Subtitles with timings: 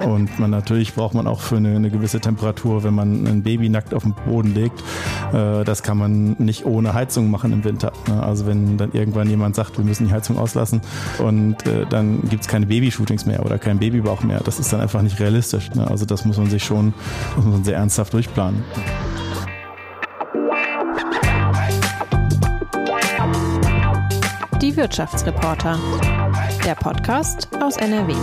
[0.00, 3.68] Und man natürlich braucht man auch für eine, eine, gewisse Temperatur, wenn man ein Baby
[3.68, 4.82] nackt auf den Boden legt.
[5.32, 7.92] Äh, das kann man nicht ohne Heizung machen im Winter.
[8.08, 8.22] Ne?
[8.22, 10.80] Also wenn dann irgendwann jemand sagt, wir müssen die Heizung auslassen
[11.18, 14.40] und äh, dann gibt's keine Babyshootings mehr oder kein Babybauch mehr.
[14.44, 15.70] Das ist dann einfach nicht realistisch.
[15.74, 15.88] Ne?
[15.88, 16.92] Also das muss man sich schon
[17.36, 18.64] muss man sehr ernsthaft durchplanen.
[24.60, 25.78] Die Wirtschaftsreporter.
[26.64, 28.14] Der Podcast aus NRW.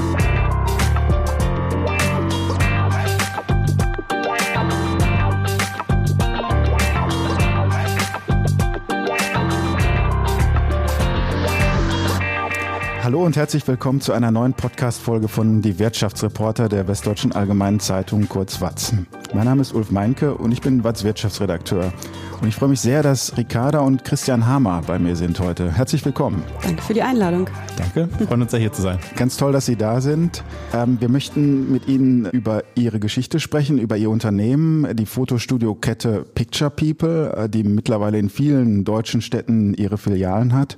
[13.11, 18.29] Hallo und herzlich willkommen zu einer neuen Podcast-Folge von Die Wirtschaftsreporter der Westdeutschen Allgemeinen Zeitung,
[18.29, 18.93] kurz WATZ.
[19.33, 21.91] Mein Name ist Ulf Meinke und ich bin WATZ Wirtschaftsredakteur.
[22.41, 25.71] Und ich freue mich sehr, dass Ricarda und Christian Hamer bei mir sind heute.
[25.71, 26.41] Herzlich willkommen.
[26.63, 27.47] Danke für die Einladung.
[27.77, 28.97] Danke, freuen uns sehr hier zu sein.
[29.15, 30.43] Ganz toll, dass Sie da sind.
[30.73, 36.71] Ähm, wir möchten mit Ihnen über Ihre Geschichte sprechen, über Ihr Unternehmen, die Fotostudio-Kette Picture
[36.71, 40.77] People, äh, die mittlerweile in vielen deutschen Städten ihre Filialen hat.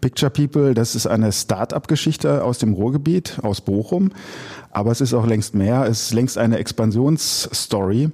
[0.00, 4.10] Picture People, das ist eine Start-up-Geschichte aus dem Ruhrgebiet, aus Bochum.
[4.74, 5.84] Aber es ist auch längst mehr.
[5.84, 8.10] Es ist längst eine Expansionsstory.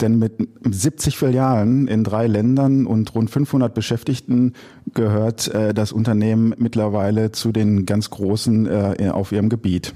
[0.00, 0.32] Denn mit
[0.68, 4.54] 70 Filialen in drei Ländern und rund 500 Beschäftigten
[4.94, 9.94] gehört äh, das Unternehmen mittlerweile zu den ganz Großen äh, auf ihrem Gebiet.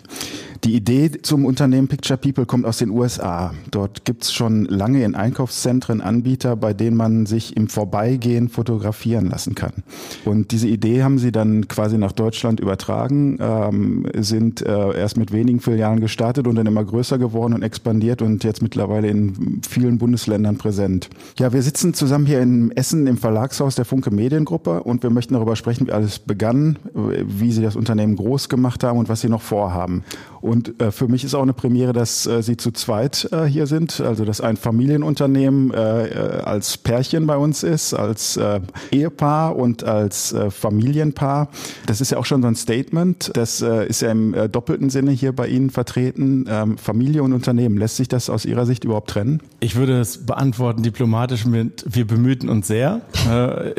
[0.65, 3.55] Die Idee zum Unternehmen Picture People kommt aus den USA.
[3.71, 9.55] Dort gibt's schon lange in Einkaufszentren Anbieter, bei denen man sich im Vorbeigehen fotografieren lassen
[9.55, 9.85] kann.
[10.25, 15.33] Und diese Idee haben sie dann quasi nach Deutschland übertragen, ähm, sind äh, erst mit
[15.33, 19.99] wenigen Filialen gestartet und dann immer größer geworden und expandiert und jetzt mittlerweile in vielen
[19.99, 21.11] Bundesländern präsent.
[21.39, 25.35] Ja, wir sitzen zusammen hier in Essen im Verlagshaus der Funke Mediengruppe und wir möchten
[25.35, 29.29] darüber sprechen, wie alles begann, wie sie das Unternehmen groß gemacht haben und was sie
[29.29, 30.05] noch vorhaben.
[30.47, 33.67] Und äh, für mich ist auch eine Premiere, dass äh, Sie zu zweit äh, hier
[33.67, 38.61] sind, also dass ein Familienunternehmen äh, äh, als Pärchen bei uns ist, als äh,
[38.93, 41.49] Ehepaar und als Familienpaar.
[41.87, 43.31] Das ist ja auch schon so ein Statement.
[43.35, 46.47] Das ist ja im doppelten Sinne hier bei Ihnen vertreten.
[46.49, 49.43] Ähm, Familie und Unternehmen, lässt sich das aus Ihrer Sicht überhaupt trennen?
[49.61, 53.01] Ich würde es beantworten diplomatisch mit, wir bemühten uns sehr,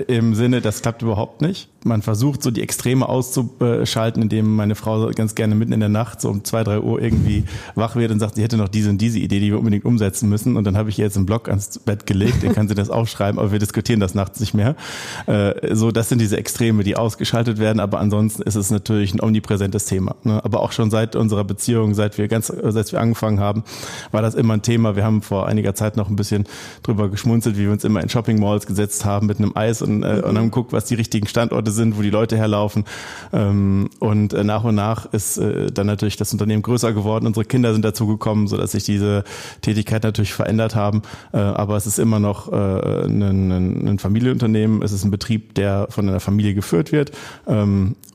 [0.07, 5.09] im Sinne, das klappt überhaupt nicht man versucht so die Extreme auszuschalten, indem meine Frau
[5.11, 7.43] ganz gerne mitten in der Nacht so um zwei, drei Uhr irgendwie
[7.75, 10.29] wach wird und sagt, sie hätte noch diese und diese Idee, die wir unbedingt umsetzen
[10.29, 10.57] müssen.
[10.57, 12.89] Und dann habe ich ihr jetzt einen Blog ans Bett gelegt, den kann sie das
[12.89, 14.75] aufschreiben, aber wir diskutieren das nachts nicht mehr.
[15.25, 19.21] Äh, so, das sind diese Extreme, die ausgeschaltet werden, aber ansonsten ist es natürlich ein
[19.21, 20.15] omnipräsentes Thema.
[20.23, 20.43] Ne?
[20.43, 23.63] Aber auch schon seit unserer Beziehung, seit wir ganz, seit wir angefangen haben,
[24.11, 24.95] war das immer ein Thema.
[24.95, 26.45] Wir haben vor einiger Zeit noch ein bisschen
[26.83, 30.03] drüber geschmunzelt, wie wir uns immer in Shopping Malls gesetzt haben mit einem Eis und,
[30.03, 32.85] äh, und haben geguckt, was die richtigen Standorte sind, wo die Leute herlaufen.
[33.33, 37.27] Ähm, und äh, nach und nach ist äh, dann natürlich das Unternehmen größer geworden.
[37.27, 39.23] Unsere Kinder sind dazu gekommen, sodass sich diese
[39.61, 41.01] Tätigkeit natürlich verändert haben.
[41.33, 44.81] Äh, aber es ist immer noch ein, ein Familienunternehmen.
[44.81, 47.11] Es ist ein Betrieb, der von einer Familie geführt wird.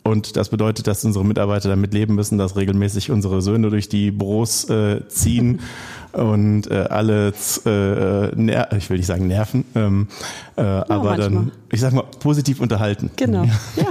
[0.04, 4.10] Und das bedeutet, dass unsere Mitarbeiter damit leben müssen, dass regelmäßig unsere Söhne durch die
[4.10, 4.66] Büros
[5.08, 5.60] ziehen
[6.12, 7.32] und äh, alle,
[7.66, 10.08] äh, ich will nicht sagen nerven, ähm,
[10.56, 11.18] äh, ja, aber manchmal.
[11.18, 13.10] dann, ich sag mal, positiv unterhalten.
[13.16, 13.44] Genau.
[13.76, 13.86] Ja.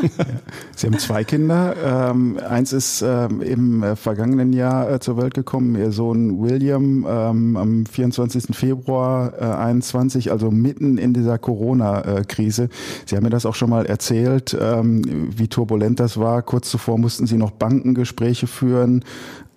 [0.76, 1.76] Sie haben zwei Kinder.
[1.84, 7.06] Ähm, eins ist ähm, im äh, vergangenen Jahr äh, zur Welt gekommen, Ihr Sohn William
[7.10, 8.56] ähm, am 24.
[8.56, 12.70] Februar äh, 21, also mitten in dieser Corona-Krise.
[13.06, 15.02] Sie haben mir das auch schon mal erzählt, ähm,
[15.36, 16.42] wie turbulent das war.
[16.42, 19.06] Kurz zuvor mussten Sie noch Bankengespräche führen.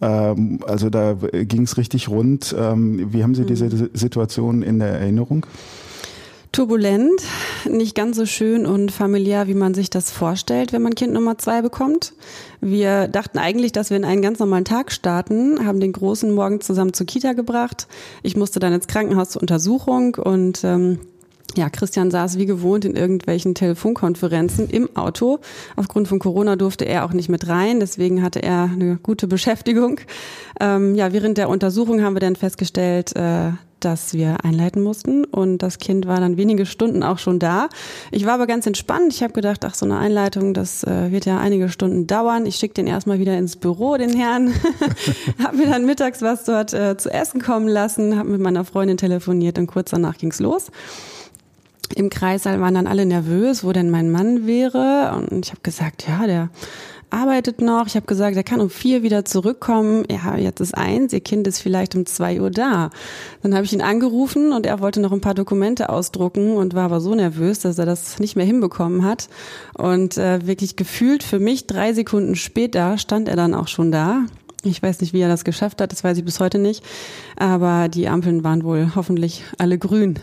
[0.00, 2.54] Ähm, also da ging es richtig rund.
[2.58, 3.90] Ähm, wie haben Sie diese mhm.
[3.94, 5.46] Situation in der Erinnerung?
[6.54, 7.20] Turbulent,
[7.68, 11.36] nicht ganz so schön und familiär, wie man sich das vorstellt, wenn man Kind Nummer
[11.36, 12.12] zwei bekommt.
[12.60, 16.60] Wir dachten eigentlich, dass wir in einen ganz normalen Tag starten, haben den Großen morgen
[16.60, 17.88] zusammen zur Kita gebracht.
[18.22, 21.00] Ich musste dann ins Krankenhaus zur Untersuchung und ähm,
[21.56, 25.40] ja, Christian saß wie gewohnt in irgendwelchen Telefonkonferenzen im Auto.
[25.76, 30.00] Aufgrund von Corona durfte er auch nicht mit rein, deswegen hatte er eine gute Beschäftigung.
[30.60, 33.52] Ähm, ja, während der Untersuchung haben wir dann festgestellt, äh,
[33.84, 37.68] dass wir einleiten mussten und das Kind war dann wenige Stunden auch schon da.
[38.10, 39.12] Ich war aber ganz entspannt.
[39.12, 42.46] Ich habe gedacht, ach so eine Einleitung, das äh, wird ja einige Stunden dauern.
[42.46, 44.54] Ich schicke den erstmal wieder ins Büro, den Herrn.
[45.42, 48.96] habe mir dann mittags was dort äh, zu essen kommen lassen, habe mit meiner Freundin
[48.96, 50.70] telefoniert und kurz danach ging's los
[51.96, 55.20] im Kreissaal waren dann alle nervös, wo denn mein Mann wäre.
[55.30, 56.50] Und ich habe gesagt, ja, der
[57.14, 57.86] arbeitet noch.
[57.86, 60.04] Ich habe gesagt, er kann um vier wieder zurückkommen.
[60.10, 62.90] Ja, jetzt ist eins, ihr Kind ist vielleicht um zwei Uhr da.
[63.42, 66.84] Dann habe ich ihn angerufen und er wollte noch ein paar Dokumente ausdrucken und war
[66.84, 69.28] aber so nervös, dass er das nicht mehr hinbekommen hat.
[69.74, 74.24] Und äh, wirklich gefühlt für mich drei Sekunden später stand er dann auch schon da
[74.70, 76.84] Ich weiß nicht, wie er das geschafft hat, das weiß ich bis heute nicht.
[77.36, 80.18] Aber die Ampeln waren wohl hoffentlich alle grün.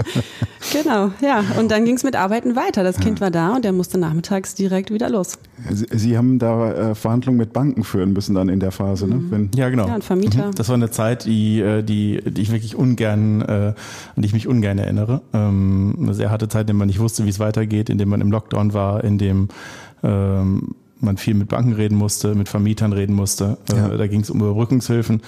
[0.72, 1.44] genau, ja.
[1.58, 2.84] Und dann ging es mit Arbeiten weiter.
[2.84, 5.38] Das Kind war da und er musste nachmittags direkt wieder los.
[5.70, 9.20] Sie, Sie haben da äh, Verhandlungen mit Banken führen müssen dann in der Phase, ne?
[9.30, 9.88] Wenn ja, genau.
[9.88, 10.48] Ja, und Vermieter.
[10.48, 10.54] Mhm.
[10.54, 13.74] Das war eine Zeit, die, äh, die, die ich wirklich ungern, äh, an
[14.16, 15.22] die ich mich ungern erinnere.
[15.32, 18.08] Ähm, eine sehr harte Zeit, in der man nicht wusste, wie es weitergeht, in dem
[18.08, 19.48] man im Lockdown war, in dem
[20.02, 23.58] ähm, man viel mit Banken reden musste, mit Vermietern reden musste.
[23.72, 23.88] Äh, ja.
[23.88, 25.22] da ging es um Überbrückungshilfen.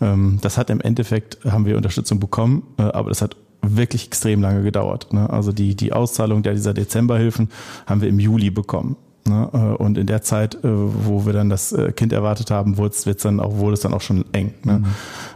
[0.00, 4.42] Ähm, das hat im Endeffekt, haben wir Unterstützung bekommen, äh, aber das hat wirklich extrem
[4.42, 5.12] lange gedauert.
[5.12, 5.28] Ne?
[5.30, 7.48] Also die, die Auszahlung der dieser Dezemberhilfen
[7.86, 8.96] haben wir im Juli bekommen.
[9.26, 9.48] Ne?
[9.52, 12.94] Äh, und in der Zeit, äh, wo wir dann das äh, Kind erwartet haben, wurde
[12.94, 14.52] es dann auch, wurde es dann auch schon eng.
[14.64, 14.80] Ne?
[14.80, 14.84] Mhm.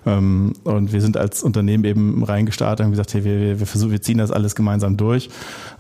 [0.04, 4.02] Ähm, und wir sind als Unternehmen eben reingestartet und gesagt, hey, wir, wir versuchen, wir
[4.02, 5.30] ziehen das alles gemeinsam durch.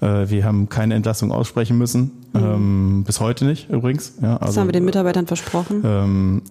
[0.00, 2.12] Wir haben keine Entlassung aussprechen müssen.
[2.32, 2.40] Mhm.
[2.40, 4.14] Ähm, bis heute nicht übrigens.
[4.22, 5.82] Ja, also, das haben wir den Mitarbeitern versprochen.
[5.84, 6.42] Ähm,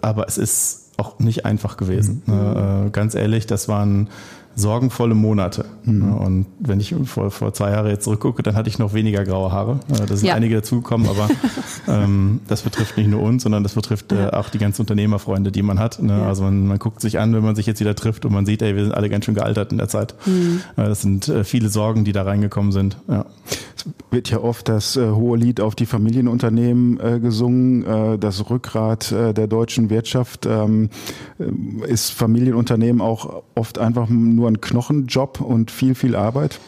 [0.00, 2.22] aber es ist auch nicht einfach gewesen.
[2.26, 2.34] Mhm.
[2.34, 2.88] Ne?
[2.92, 4.08] Ganz ehrlich, das waren
[4.56, 5.64] sorgenvolle Monate.
[5.84, 6.14] Mhm.
[6.14, 9.52] Und wenn ich vor, vor zwei Jahren jetzt zurückgucke, dann hatte ich noch weniger graue
[9.52, 9.80] Haare.
[9.88, 10.34] Da sind ja.
[10.34, 11.28] einige dazugekommen, aber
[11.88, 15.62] ähm, das betrifft nicht nur uns, sondern das betrifft äh, auch die ganzen Unternehmerfreunde, die
[15.62, 16.00] man hat.
[16.02, 16.18] Ne?
[16.18, 16.26] Ja.
[16.28, 18.62] Also man, man guckt sich an, wenn man sich jetzt wieder trifft und man sieht,
[18.62, 20.14] ey, wir sind alle ganz schön gealtert in der Zeit.
[20.26, 20.60] Mhm.
[20.76, 22.96] Das sind äh, viele Sorgen, die da reingekommen sind.
[23.08, 23.26] Ja.
[23.84, 28.48] Es wird ja oft das äh, hohe Lied auf die Familienunternehmen äh, gesungen, äh, das
[28.48, 30.46] Rückgrat äh, der deutschen Wirtschaft.
[30.46, 30.90] Ähm,
[31.38, 36.60] äh, ist Familienunternehmen auch oft einfach nur ein Knochenjob und viel, viel Arbeit?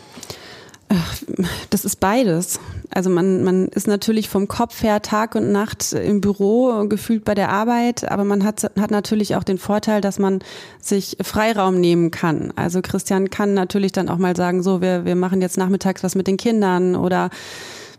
[1.70, 2.60] Das ist beides.
[2.90, 7.34] Also man, man ist natürlich vom Kopf her Tag und Nacht im Büro gefühlt bei
[7.34, 10.40] der Arbeit, aber man hat, hat natürlich auch den Vorteil, dass man
[10.80, 12.52] sich Freiraum nehmen kann.
[12.54, 16.14] Also Christian kann natürlich dann auch mal sagen, so, wir, wir machen jetzt nachmittags was
[16.14, 17.30] mit den Kindern oder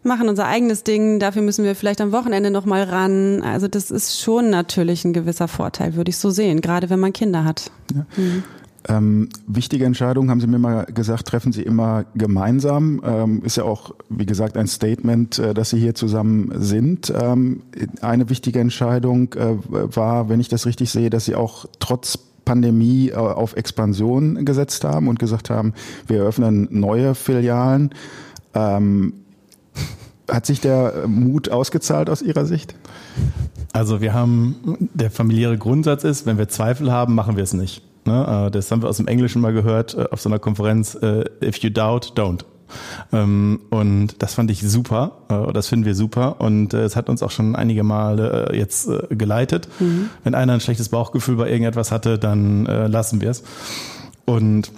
[0.03, 3.41] machen unser eigenes Ding, dafür müssen wir vielleicht am Wochenende nochmal ran.
[3.43, 7.11] Also das ist schon natürlich ein gewisser Vorteil, würde ich so sehen, gerade wenn man
[7.11, 7.71] Kinder hat.
[7.93, 8.05] Ja.
[8.15, 8.43] Mhm.
[8.89, 13.01] Ähm, wichtige Entscheidungen, haben Sie mir mal gesagt, treffen Sie immer gemeinsam.
[13.03, 17.13] Ähm, ist ja auch, wie gesagt, ein Statement, äh, dass Sie hier zusammen sind.
[17.15, 17.63] Ähm,
[18.01, 23.09] eine wichtige Entscheidung äh, war, wenn ich das richtig sehe, dass Sie auch trotz Pandemie
[23.09, 25.73] äh, auf Expansion gesetzt haben und gesagt haben,
[26.07, 27.91] wir eröffnen neue Filialen.
[28.53, 29.13] Ähm,
[30.29, 32.75] hat sich der Mut ausgezahlt aus Ihrer Sicht?
[33.73, 37.83] Also wir haben, der familiäre Grundsatz ist, wenn wir Zweifel haben, machen wir es nicht.
[38.07, 38.47] Ne?
[38.47, 40.95] Äh, das haben wir aus dem Englischen mal gehört äh, auf so einer Konferenz.
[40.95, 42.45] Äh, if you doubt, don't.
[43.13, 45.19] Ähm, und das fand ich super,
[45.53, 49.69] das finden wir super und es hat uns auch schon einige Male jetzt geleitet.
[49.79, 50.09] Mhm.
[50.25, 53.43] Wenn einer ein schlechtes Bauchgefühl bei irgendetwas hatte, dann lassen wir es.
[54.25, 54.73] Und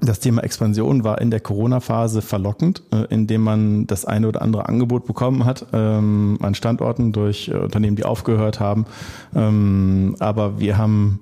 [0.00, 5.04] das Thema Expansion war in der Corona-Phase verlockend, indem man das eine oder andere Angebot
[5.04, 8.86] bekommen hat ähm, an Standorten durch Unternehmen, die aufgehört haben.
[9.34, 11.18] Ähm, aber wir haben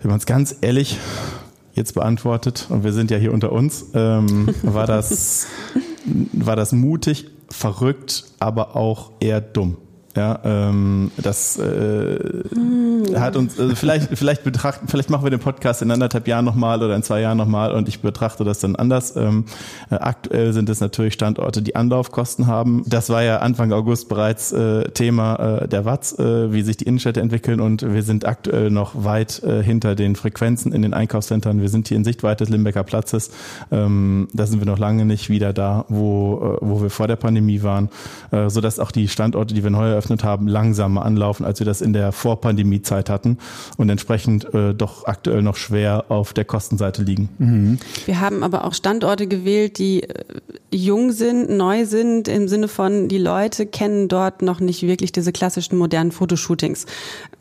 [0.00, 0.98] wenn man es ganz ehrlich
[1.74, 5.46] jetzt beantwortet, und wir sind ja hier unter uns, ähm, war, das,
[6.32, 9.76] war das mutig, verrückt, aber auch eher dumm.
[10.18, 12.18] Ja, ähm, das äh,
[12.52, 13.04] hm.
[13.14, 16.82] hat uns äh, vielleicht vielleicht betrachten vielleicht machen wir den Podcast in anderthalb Jahren nochmal
[16.82, 19.14] oder in zwei Jahren nochmal und ich betrachte das dann anders.
[19.14, 19.44] Ähm,
[19.90, 22.82] äh, aktuell sind es natürlich Standorte, die Anlaufkosten haben.
[22.86, 26.86] Das war ja Anfang August bereits äh, Thema äh, der Watz, äh, wie sich die
[26.86, 31.60] Innenstädte entwickeln und wir sind aktuell noch weit äh, hinter den Frequenzen in den Einkaufszentren.
[31.60, 33.30] Wir sind hier in Sichtweite des Limbecker Platzes.
[33.70, 37.14] Ähm, da sind wir noch lange nicht wieder da, wo äh, wo wir vor der
[37.14, 37.88] Pandemie waren,
[38.32, 41.58] äh, so dass auch die Standorte, die wir neu eröffnen eröffnet haben, langsamer anlaufen, als
[41.58, 43.38] wir das in der Vorpandemie-Zeit hatten
[43.76, 47.28] und entsprechend äh, doch aktuell noch schwer auf der Kostenseite liegen.
[47.38, 47.78] Mhm.
[48.06, 50.24] Wir haben aber auch Standorte gewählt, die äh,
[50.70, 55.32] jung sind, neu sind, im Sinne von, die Leute kennen dort noch nicht wirklich diese
[55.32, 56.86] klassischen modernen Fotoshootings.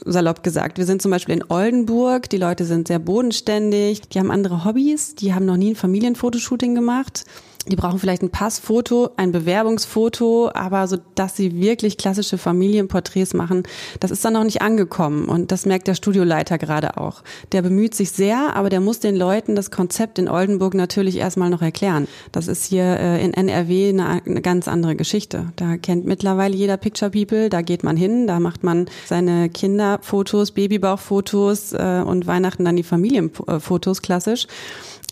[0.06, 0.78] Salopp gesagt.
[0.78, 5.16] Wir sind zum Beispiel in Oldenburg, die Leute sind sehr bodenständig, die haben andere Hobbys,
[5.16, 7.26] die haben noch nie ein Familienfotoshooting gemacht.
[7.70, 13.64] Die brauchen vielleicht ein Passfoto, ein Bewerbungsfoto, aber so, dass sie wirklich klassische Familienporträts machen,
[14.00, 15.26] das ist dann noch nicht angekommen.
[15.26, 17.24] Und das merkt der Studioleiter gerade auch.
[17.52, 21.50] Der bemüht sich sehr, aber der muss den Leuten das Konzept in Oldenburg natürlich erstmal
[21.50, 22.08] noch erklären.
[22.32, 25.52] Das ist hier äh, in NRW eine, eine ganz andere Geschichte.
[25.56, 30.52] Da kennt mittlerweile jeder Picture People, da geht man hin, da macht man seine Kinderfotos,
[30.52, 34.48] Babybauchfotos äh, und Weihnachten dann die Familienfotos klassisch.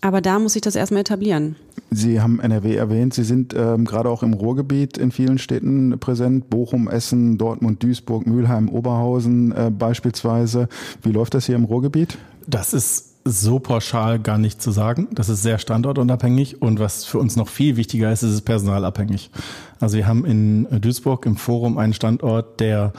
[0.02, 1.56] Aber da muss sich das erstmal etablieren.
[1.90, 3.14] Sie haben NRW erwähnt.
[3.14, 6.50] Sie sind ähm, gerade auch im Ruhrgebiet in vielen Städten präsent.
[6.50, 10.68] Bochum, Essen, Dortmund, Duisburg, Mülheim, Oberhausen äh, beispielsweise.
[11.02, 12.18] Wie läuft das hier im Ruhrgebiet?
[12.48, 15.08] Das ist so pauschal gar nicht zu sagen.
[15.12, 19.32] Das ist sehr standortunabhängig und was für uns noch viel wichtiger ist, ist es personalabhängig.
[19.80, 22.94] Also wir haben in Duisburg im Forum einen Standort, der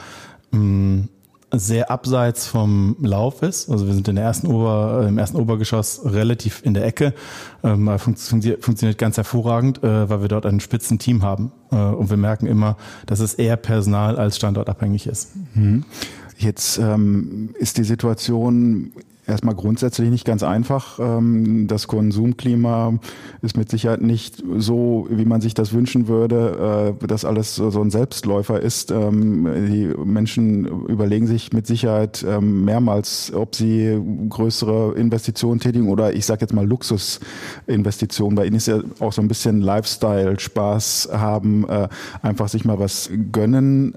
[0.51, 1.09] mh, mm,
[1.53, 3.69] sehr abseits vom Lauf ist.
[3.69, 7.13] Also wir sind in der ersten Ober, im ersten Obergeschoss relativ in der Ecke.
[7.63, 11.53] Ähm, funktioniert, funktioniert ganz hervorragend, äh, weil wir dort ein Spitzenteam haben.
[11.71, 15.31] Äh, und wir merken immer, dass es eher Personal als standortabhängig ist.
[15.53, 15.85] Mhm.
[16.37, 18.91] Jetzt ähm, ist die Situation
[19.27, 20.99] erstmal grundsätzlich nicht ganz einfach.
[20.99, 22.99] Ähm, das Konsumklima
[23.41, 27.81] ist mit Sicherheit nicht so, wie man sich das wünschen würde, äh, dass alles so
[27.81, 28.91] ein Selbstläufer ist.
[28.91, 36.13] Ähm, die Menschen überlegen sich mit Sicherheit ähm, mehrmals, ob sie größere Investitionen tätigen oder
[36.13, 38.35] ich sage jetzt mal Luxusinvestitionen.
[38.35, 41.87] Bei ihnen ist ja auch so ein bisschen Lifestyle, Spaß haben, äh,
[42.21, 43.93] einfach sich mal was gönnen.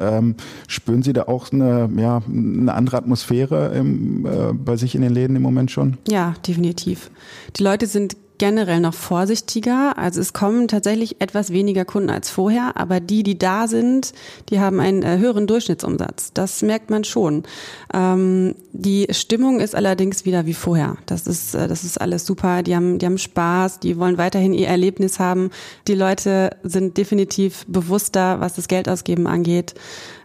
[0.67, 5.37] Spüren Sie da auch eine, ja, eine andere Atmosphäre äh, bei sich in den Läden
[5.37, 5.99] im Moment schon?
[6.09, 7.11] Ja, definitiv.
[7.57, 9.99] Die Leute sind generell noch vorsichtiger.
[9.99, 14.15] Also es kommen tatsächlich etwas weniger Kunden als vorher, aber die, die da sind,
[14.49, 16.33] die haben einen äh, höheren Durchschnittsumsatz.
[16.33, 17.43] Das merkt man schon.
[17.93, 20.97] Ähm, die Stimmung ist allerdings wieder wie vorher.
[21.05, 22.63] Das ist, äh, das ist alles super.
[22.63, 25.51] Die haben, die haben Spaß, die wollen weiterhin ihr Erlebnis haben.
[25.87, 29.75] Die Leute sind definitiv bewusster, was das Geldausgeben angeht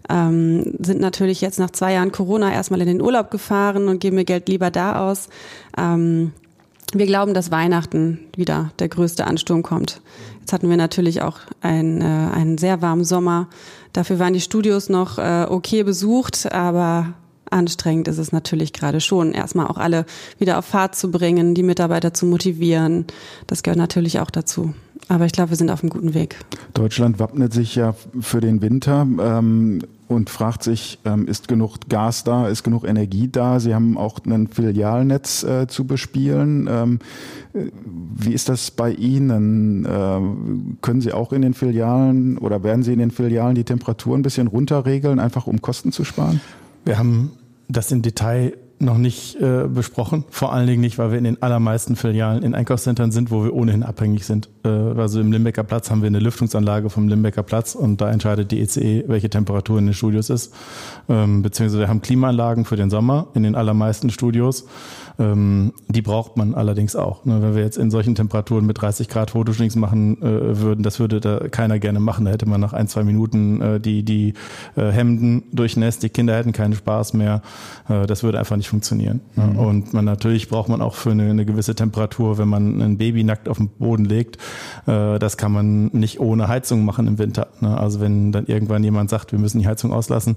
[0.07, 4.19] ähm, sind natürlich jetzt nach zwei Jahren Corona erstmal in den Urlaub gefahren und geben
[4.19, 5.29] ihr Geld lieber da aus.
[5.77, 6.31] Ähm,
[6.99, 10.01] wir glauben, dass Weihnachten wieder der größte Ansturm kommt.
[10.39, 13.47] Jetzt hatten wir natürlich auch einen, äh, einen sehr warmen Sommer.
[13.93, 17.13] Dafür waren die Studios noch äh, okay besucht, aber
[17.49, 20.05] anstrengend ist es natürlich gerade schon, erstmal auch alle
[20.39, 23.05] wieder auf Fahrt zu bringen, die Mitarbeiter zu motivieren.
[23.47, 24.73] Das gehört natürlich auch dazu.
[25.07, 26.37] Aber ich glaube, wir sind auf einem guten Weg.
[26.73, 29.01] Deutschland wappnet sich ja für den Winter.
[29.01, 33.59] Ähm, und fragt sich, ähm, ist genug Gas da, ist genug Energie da?
[33.59, 36.67] Sie haben auch ein Filialnetz äh, zu bespielen.
[36.69, 37.00] Ähm,
[37.53, 37.71] äh,
[38.15, 39.85] wie ist das bei Ihnen?
[39.85, 44.17] Äh, können Sie auch in den Filialen oder werden Sie in den Filialen die Temperatur
[44.17, 46.39] ein bisschen runterregeln, einfach um Kosten zu sparen?
[46.83, 47.31] Wir haben
[47.67, 50.25] das im Detail noch nicht äh, besprochen.
[50.29, 53.53] Vor allen Dingen nicht, weil wir in den allermeisten Filialen in Einkaufszentren sind, wo wir
[53.53, 54.50] ohnehin abhängig sind.
[54.63, 58.51] Äh, also im Limbecker Platz haben wir eine Lüftungsanlage vom Limbecker Platz und da entscheidet
[58.51, 60.53] die ECE, e, welche Temperatur in den Studios ist.
[61.08, 64.65] Ähm, beziehungsweise wir haben Klimaanlagen für den Sommer in den allermeisten Studios.
[65.17, 67.24] Ähm, die braucht man allerdings auch.
[67.25, 67.41] Ne?
[67.41, 71.22] Wenn wir jetzt in solchen Temperaturen mit 30 Grad Fotoshootings machen äh, würden, das würde
[71.22, 72.25] da keiner gerne machen.
[72.25, 74.34] Da hätte man nach ein, zwei Minuten äh, die, die
[74.75, 77.41] äh, Hemden durchnässt, die Kinder hätten keinen Spaß mehr.
[77.88, 79.22] Äh, das würde einfach nicht funktionieren.
[79.36, 79.45] Ne?
[79.45, 79.60] Mhm.
[79.60, 83.24] Und man natürlich braucht man auch für eine, eine gewisse Temperatur, wenn man ein Baby
[83.24, 84.38] nackt auf den Boden legt,
[84.86, 87.48] äh, das kann man nicht ohne Heizung machen im Winter.
[87.62, 87.77] Ne?
[87.77, 90.36] Also wenn dann irgendwann jemand sagt, wir müssen die Heizung auslassen,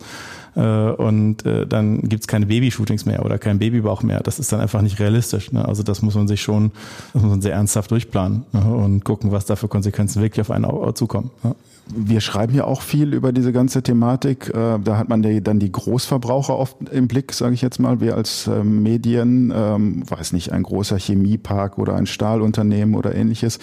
[0.54, 4.20] äh, und dann gibt's keine Babyshootings mehr oder kein Babybauch mehr.
[4.20, 5.52] Das ist dann einfach nicht realistisch.
[5.52, 5.64] Ne?
[5.64, 6.70] Also das muss man sich schon,
[7.12, 8.60] das muss man sehr ernsthaft durchplanen ne?
[8.62, 11.30] und gucken, was da für Konsequenzen wirklich auf einen zukommen.
[11.42, 11.54] Ne?
[11.94, 14.48] Wir schreiben ja auch viel über diese ganze Thematik.
[14.48, 18.00] Äh, da hat man dann die Großverbraucher oft im Blick, sage ich jetzt mal.
[18.00, 23.58] Wir als ähm, Medien, ähm, weiß nicht, ein großer Chemiepark oder ein Stahlunternehmen oder ähnliches.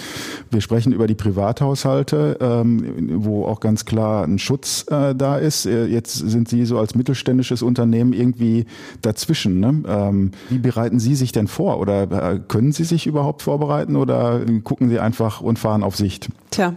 [0.49, 5.65] Wir sprechen über die Privathaushalte, ähm, wo auch ganz klar ein Schutz äh, da ist.
[5.65, 8.65] Äh, jetzt sind Sie so als mittelständisches Unternehmen irgendwie
[9.01, 9.59] dazwischen.
[9.59, 10.31] Ne?
[10.49, 14.99] Wie bereiten Sie sich denn vor oder können Sie sich überhaupt vorbereiten oder gucken Sie
[14.99, 16.29] einfach und fahren auf Sicht?
[16.51, 16.73] Tja,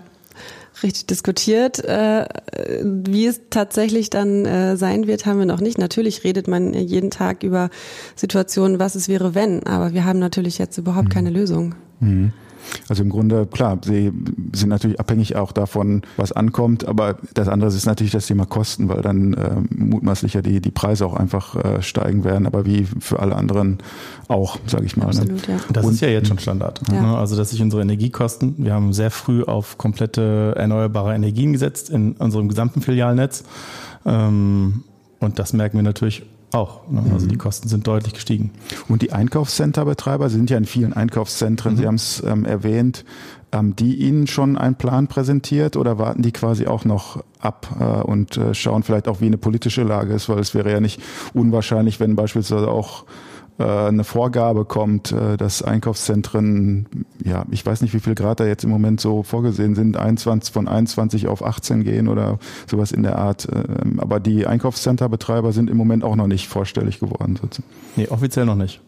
[0.83, 1.85] richtig diskutiert.
[1.85, 2.27] Äh,
[2.83, 5.79] wie es tatsächlich dann äh, sein wird, haben wir noch nicht.
[5.79, 7.71] Natürlich redet man jeden Tag über
[8.15, 11.13] Situationen, was es wäre, wenn, aber wir haben natürlich jetzt überhaupt mhm.
[11.13, 11.75] keine Lösung.
[12.01, 12.33] Mhm.
[12.89, 14.13] Also im Grunde, klar, sie
[14.55, 18.89] sind natürlich abhängig auch davon, was ankommt, aber das andere ist natürlich das Thema Kosten,
[18.89, 22.87] weil dann äh, mutmaßlich ja die, die Preise auch einfach äh, steigen werden, aber wie
[23.01, 23.79] für alle anderen
[24.29, 25.07] auch, sage ich mal.
[25.07, 25.11] Ne?
[25.11, 25.55] Absolut, ne?
[25.55, 25.61] ja.
[25.73, 26.81] Das Und, ist ja jetzt schon Standard.
[26.91, 27.03] Ja.
[27.03, 27.19] Ne?
[27.19, 32.13] Also dass sich unsere Energiekosten, wir haben sehr früh auf komplette erneuerbare Energien gesetzt in
[32.13, 33.45] unserem gesamten Filialnetz.
[34.05, 34.85] Ähm,
[35.21, 36.89] und das merken wir natürlich auch.
[36.89, 37.03] Ne?
[37.13, 37.31] Also mhm.
[37.31, 38.53] die Kosten sind deutlich gestiegen.
[38.89, 41.77] Und die Einkaufscenterbetreiber sind ja in vielen Einkaufszentren, mhm.
[41.79, 43.05] Sie haben es ähm, erwähnt,
[43.53, 48.03] haben die Ihnen schon einen Plan präsentiert oder warten die quasi auch noch ab äh,
[48.03, 51.01] und äh, schauen vielleicht auch, wie eine politische Lage ist, weil es wäre ja nicht
[51.35, 53.05] unwahrscheinlich, wenn beispielsweise auch
[53.65, 56.87] eine Vorgabe kommt, äh, dass Einkaufszentren,
[57.25, 60.53] ja, ich weiß nicht, wie viel Grad da jetzt im Moment so vorgesehen sind, 21
[60.53, 63.49] von 21 auf 18 gehen oder sowas in der Art.
[63.53, 67.39] Ähm, aber die Einkaufscenterbetreiber sind im Moment auch noch nicht vorstellig geworden.
[67.97, 68.81] Nee, offiziell noch nicht.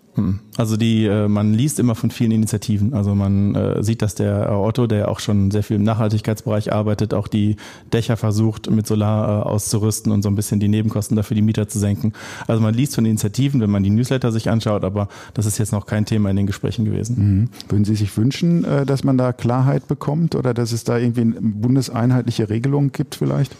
[0.56, 2.94] Also die, äh, man liest immer von vielen Initiativen.
[2.94, 7.14] Also man äh, sieht, dass der Otto, der auch schon sehr viel im Nachhaltigkeitsbereich arbeitet,
[7.14, 7.56] auch die
[7.92, 11.68] Dächer versucht mit Solar äh, auszurüsten und so ein bisschen die Nebenkosten dafür die Mieter
[11.68, 12.12] zu senken.
[12.46, 15.72] Also man liest von Initiativen, wenn man die Newsletter sich anschaut, aber das ist jetzt
[15.72, 17.16] noch kein Thema in den Gesprächen gewesen.
[17.18, 17.48] Mhm.
[17.68, 21.40] Würden Sie sich wünschen, dass man da Klarheit bekommt oder dass es da irgendwie eine
[21.40, 23.54] bundeseinheitliche Regelung gibt vielleicht?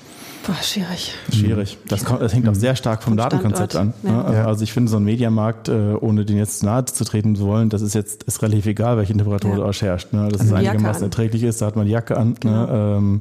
[0.47, 1.15] Boah, schwierig.
[1.33, 1.79] Schwierig.
[1.89, 3.93] Das, das hängt auch sehr stark vom, vom Datenkonzept an.
[4.03, 4.11] Ne?
[4.11, 4.47] Ja.
[4.47, 7.69] Also ich finde so ein Mediamarkt, äh, ohne den jetzt nahe zu treten zu wollen,
[7.69, 9.57] das ist jetzt ist relativ egal, welche Temperatur ja.
[9.59, 10.13] dort herrscht.
[10.13, 10.29] Ne?
[10.29, 12.29] Dass also es einigermaßen erträglich ist, da hat man die Jacke an.
[12.29, 12.35] Ne?
[12.41, 12.67] Genau.
[12.67, 12.97] Ne?
[12.97, 13.21] Ähm,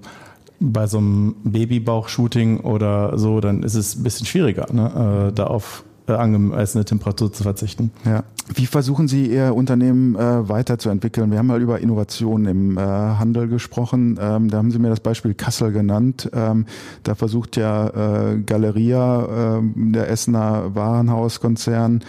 [0.61, 5.29] bei so einem Babybauch-Shooting oder so, dann ist es ein bisschen schwieriger, ne?
[5.29, 5.83] äh, da auf
[6.17, 7.91] angemessene Temperatur zu verzichten.
[8.05, 8.23] Ja.
[8.53, 11.29] Wie versuchen Sie Ihr Unternehmen äh, weiterzuentwickeln?
[11.29, 14.17] Wir haben mal über Innovationen im äh, Handel gesprochen.
[14.19, 16.29] Ähm, da haben Sie mir das Beispiel Kassel genannt.
[16.33, 16.65] Ähm,
[17.03, 22.03] da versucht ja äh, Galeria, äh, der Essener Warenhauskonzern,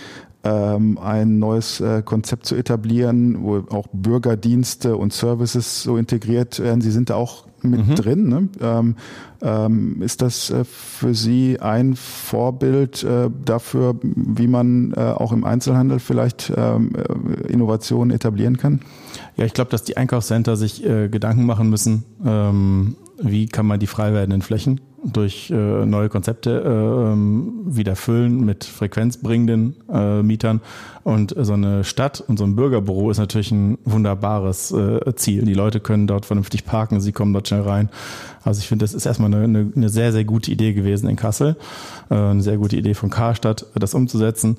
[0.45, 6.81] ähm, ein neues äh, Konzept zu etablieren, wo auch Bürgerdienste und Services so integriert werden.
[6.81, 7.95] Sie sind da auch mit mhm.
[7.95, 8.29] drin.
[8.29, 8.49] Ne?
[8.61, 8.97] Ähm,
[9.43, 15.45] ähm, ist das äh, für Sie ein Vorbild äh, dafür, wie man äh, auch im
[15.45, 18.81] Einzelhandel vielleicht ähm, äh, Innovationen etablieren kann?
[19.37, 23.81] Ja, ich glaube, dass die Einkaufscenter sich äh, Gedanken machen müssen, ähm, wie kann man
[23.81, 30.23] die frei werdenden Flächen durch äh, neue Konzepte äh, ähm, wieder füllen mit frequenzbringenden äh,
[30.23, 30.61] Mietern.
[31.03, 35.45] Und so eine Stadt und so ein Bürgerbüro ist natürlich ein wunderbares äh, Ziel.
[35.45, 37.89] Die Leute können dort vernünftig parken, sie kommen dort schnell rein.
[38.43, 41.17] Also ich finde, das ist erstmal eine, eine, eine sehr, sehr gute Idee gewesen in
[41.17, 41.57] Kassel.
[42.11, 44.57] Äh, eine sehr gute Idee von Karstadt, das umzusetzen.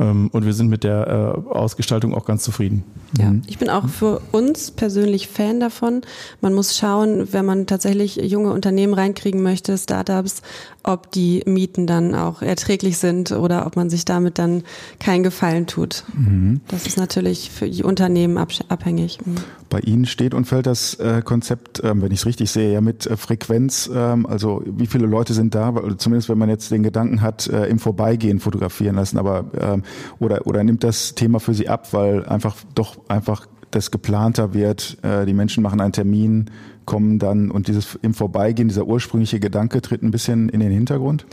[0.00, 2.84] Ähm, und wir sind mit der äh, Ausgestaltung auch ganz zufrieden.
[3.18, 3.42] Ja, mhm.
[3.46, 6.02] ich bin auch für uns persönlich Fan davon.
[6.40, 10.42] Man muss schauen, wenn man tatsächlich junge Unternehmen reinkriegen möchte, Startups,
[10.82, 14.62] ob die Mieten dann auch erträglich sind oder ob man sich damit dann
[14.98, 15.77] keinen Gefallen tut.
[16.16, 16.60] Mhm.
[16.68, 19.18] Das ist natürlich für die Unternehmen abhängig.
[19.24, 19.36] Mhm.
[19.70, 22.80] Bei Ihnen steht und fällt das äh, Konzept, ähm, wenn ich es richtig sehe, ja
[22.80, 23.90] mit äh, Frequenz.
[23.92, 25.74] Ähm, also wie viele Leute sind da?
[25.98, 29.18] Zumindest wenn man jetzt den Gedanken hat, äh, im Vorbeigehen fotografieren lassen.
[29.18, 29.82] Aber ähm,
[30.18, 34.96] oder oder nimmt das Thema für Sie ab, weil einfach doch einfach das geplanter wird.
[35.04, 36.46] die Menschen machen einen Termin,
[36.86, 41.26] kommen dann und dieses im Vorbeigehen, dieser ursprüngliche Gedanke tritt ein bisschen in den Hintergrund?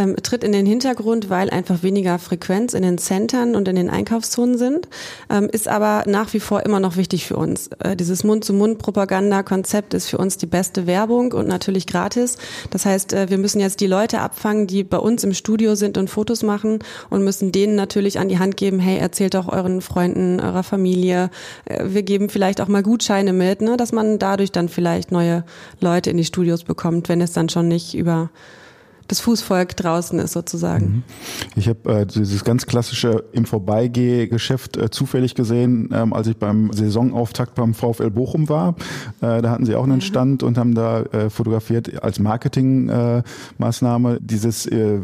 [0.00, 3.90] Ähm, tritt in den Hintergrund, weil einfach weniger Frequenz in den Centern und in den
[3.90, 4.88] Einkaufszonen sind,
[5.28, 7.68] ähm, ist aber nach wie vor immer noch wichtig für uns.
[7.80, 12.38] Äh, dieses Mund-zu-Mund-Propaganda-Konzept ist für uns die beste Werbung und natürlich gratis.
[12.70, 15.98] Das heißt, äh, wir müssen jetzt die Leute abfangen, die bei uns im Studio sind
[15.98, 16.78] und Fotos machen
[17.10, 21.30] und müssen denen natürlich an die Hand geben, hey, erzählt doch euren Freunden, eurer Familie.
[21.66, 25.44] Äh, wir geben vielleicht auch mal Gutscheine mit, ne, dass man dadurch dann vielleicht neue
[25.80, 28.30] Leute in die Studios bekommt, wenn es dann schon nicht über
[29.10, 30.86] das Fußvolk draußen ist sozusagen.
[30.86, 31.02] Mhm.
[31.56, 36.72] Ich habe äh, dieses ganz klassische im Vorbeigeh-Geschäft äh, zufällig gesehen, ähm, als ich beim
[36.72, 38.76] Saisonauftakt beim VfL Bochum war.
[39.20, 44.14] Äh, da hatten sie auch einen Stand und haben da äh, fotografiert als Marketingmaßnahme.
[44.14, 45.00] Äh, dieses äh,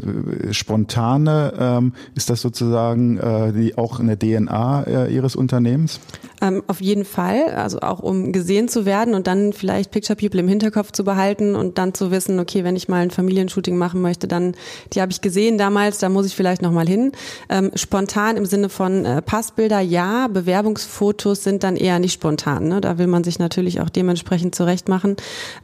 [0.53, 5.99] spontane, ähm, ist das sozusagen äh, die auch eine DNA äh, ihres Unternehmens?
[6.43, 10.41] Ähm, auf jeden Fall, also auch um gesehen zu werden und dann vielleicht Picture People
[10.41, 14.03] im Hinterkopf zu behalten und dann zu wissen, okay, wenn ich mal ein Familienshooting machen
[14.03, 14.55] möchte, dann
[14.93, 17.13] die habe ich gesehen damals, da muss ich vielleicht noch mal hin.
[17.49, 22.69] Ähm, spontan im Sinne von äh, Passbilder, ja, Bewerbungsfotos sind dann eher nicht spontan.
[22.69, 22.81] Ne?
[22.81, 25.17] Da will man sich natürlich auch dementsprechend zurecht machen.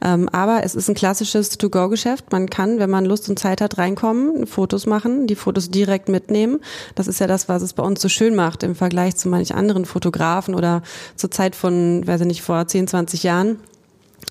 [0.03, 2.31] Ähm, aber es ist ein klassisches To-Go-Geschäft.
[2.31, 6.59] Man kann, wenn man Lust und Zeit hat, reinkommen, Fotos machen, die Fotos direkt mitnehmen.
[6.95, 9.53] Das ist ja das, was es bei uns so schön macht im Vergleich zu manch
[9.53, 10.81] anderen Fotografen oder
[11.15, 13.57] zur Zeit von, weiß ich nicht, vor 10, 20 Jahren.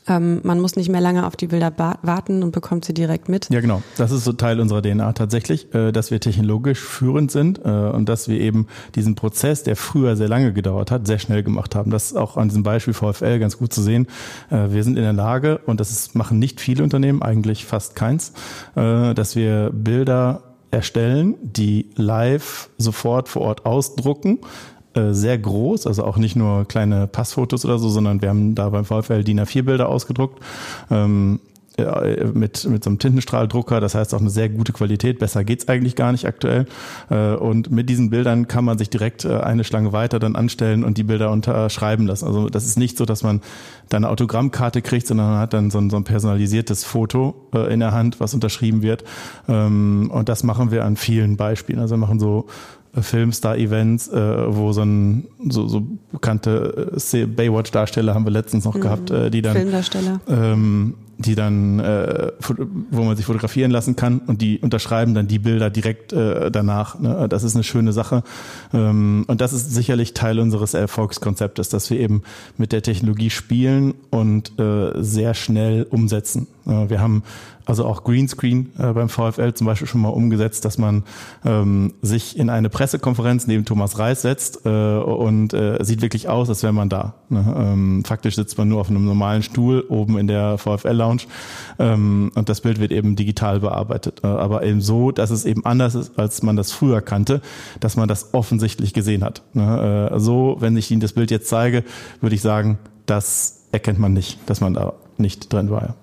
[0.08, 3.50] Ähm, man muss nicht mehr lange auf die Bilder warten und bekommt sie direkt mit.
[3.50, 3.82] Ja, genau.
[3.98, 8.08] Das ist so Teil unserer DNA tatsächlich, äh, dass wir technologisch führend sind äh, und
[8.08, 11.90] dass wir eben diesen Prozess, der früher sehr lange gedauert hat, sehr schnell gemacht haben.
[11.90, 14.06] Das ist auch an diesem Beispiel VFL ganz gut zu sehen.
[14.50, 17.94] Äh, wir sind in der Lage, und das ist, machen nicht viele Unternehmen, eigentlich fast
[17.94, 18.32] keins,
[18.74, 20.42] äh, dass wir Bilder
[20.72, 24.38] erstellen, die live sofort vor Ort ausdrucken,
[24.94, 28.68] äh, sehr groß, also auch nicht nur kleine Passfotos oder so, sondern wir haben da
[28.68, 30.42] beim VfL DIN A4 Bilder ausgedruckt.
[30.90, 31.40] Ähm,
[32.34, 35.96] mit, mit so einem Tintenstrahldrucker, das heißt auch eine sehr gute Qualität, besser geht's eigentlich
[35.96, 36.66] gar nicht aktuell.
[37.10, 40.84] Äh, und mit diesen Bildern kann man sich direkt äh, eine Schlange weiter dann anstellen
[40.84, 42.26] und die Bilder unterschreiben lassen.
[42.26, 43.40] Also das ist nicht so, dass man
[43.88, 47.80] dann eine Autogrammkarte kriegt, sondern man hat dann so ein, so ein personalisiertes Foto in
[47.80, 49.04] der Hand, was unterschrieben wird.
[49.48, 51.78] Ähm, und das machen wir an vielen Beispielen.
[51.78, 52.46] Also wir machen so
[52.94, 58.80] Filmstar-Events, äh, wo so ein so, so bekannte äh, Baywatch-Darsteller haben wir letztens noch mhm.
[58.80, 60.20] gehabt, äh, die dann Filmdarsteller.
[60.28, 62.32] Ähm, die dann, äh,
[62.90, 66.98] wo man sich fotografieren lassen kann und die unterschreiben dann die Bilder direkt äh, danach.
[66.98, 67.26] Ne?
[67.28, 68.22] Das ist eine schöne Sache.
[68.72, 72.22] Ähm, und das ist sicherlich Teil unseres Erfolgskonzeptes, dass wir eben
[72.58, 76.48] mit der Technologie spielen und äh, sehr schnell umsetzen.
[76.64, 77.24] Wir haben
[77.66, 81.04] also auch Greenscreen äh, beim VfL zum Beispiel schon mal umgesetzt, dass man
[81.44, 86.48] ähm, sich in eine Pressekonferenz neben Thomas Reis setzt äh, und äh, sieht wirklich aus,
[86.48, 87.14] als wäre man da.
[87.28, 87.54] Ne?
[87.56, 91.22] Ähm, faktisch sitzt man nur auf einem normalen Stuhl oben in der VfL-Lounge
[91.78, 94.20] ähm, und das Bild wird eben digital bearbeitet.
[94.24, 97.40] Äh, aber eben so, dass es eben anders ist, als man das früher kannte,
[97.80, 99.42] dass man das offensichtlich gesehen hat.
[99.54, 100.10] Ne?
[100.12, 101.84] Äh, so, wenn ich Ihnen das Bild jetzt zeige,
[102.20, 105.82] würde ich sagen, das erkennt man nicht, dass man da nicht drin war.
[105.82, 105.94] Ja.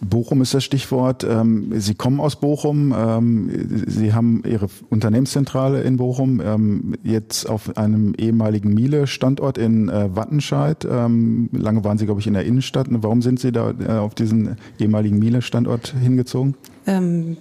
[0.00, 1.24] Bochum ist das Stichwort.
[1.24, 2.94] Ähm, Sie kommen aus Bochum.
[2.96, 3.50] Ähm,
[3.86, 10.84] Sie haben Ihre Unternehmenszentrale in Bochum ähm, jetzt auf einem ehemaligen Miele-Standort in äh, Wattenscheid.
[10.84, 12.86] Lange waren Sie, glaube ich, in der Innenstadt.
[12.90, 16.54] Warum sind Sie da äh, auf diesen ehemaligen Miele-Standort hingezogen?
[16.86, 17.36] Ähm,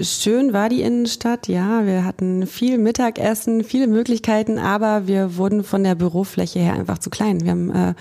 [0.00, 1.86] schön war die Innenstadt, ja.
[1.86, 7.08] Wir hatten viel Mittagessen, viele Möglichkeiten, aber wir wurden von der Bürofläche her einfach zu
[7.08, 7.40] klein.
[7.42, 7.94] Wir haben äh,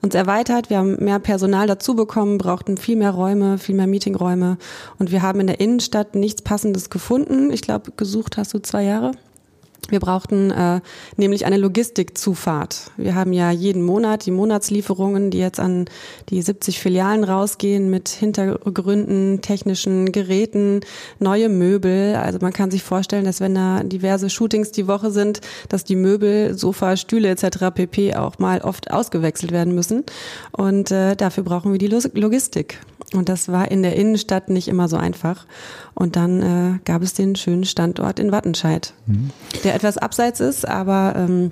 [0.00, 4.56] uns erweitert, wir haben mehr Personal dazu bekommen, brauchten viel mehr Räume, viel mehr Meetingräume
[4.98, 7.50] und wir haben in der Innenstadt nichts Passendes gefunden.
[7.50, 9.12] Ich glaube, gesucht hast du zwei Jahre.
[9.88, 10.80] Wir brauchten äh,
[11.16, 12.90] nämlich eine Logistikzufahrt.
[12.96, 15.84] Wir haben ja jeden Monat die Monatslieferungen, die jetzt an
[16.28, 20.80] die 70 Filialen rausgehen mit Hintergründen, technischen Geräten,
[21.20, 22.16] neue Möbel.
[22.16, 25.96] Also man kann sich vorstellen, dass wenn da diverse Shootings die Woche sind, dass die
[25.96, 27.70] Möbel, Sofa, Stühle etc.
[27.74, 28.16] pp.
[28.16, 30.04] auch mal oft ausgewechselt werden müssen.
[30.52, 32.80] Und äh, dafür brauchen wir die Logistik.
[33.12, 35.46] Und das war in der Innenstadt nicht immer so einfach.
[35.94, 39.30] Und dann äh, gab es den schönen Standort in Wattenscheid, mhm.
[39.64, 41.50] der etwas abseits ist, aber ähm,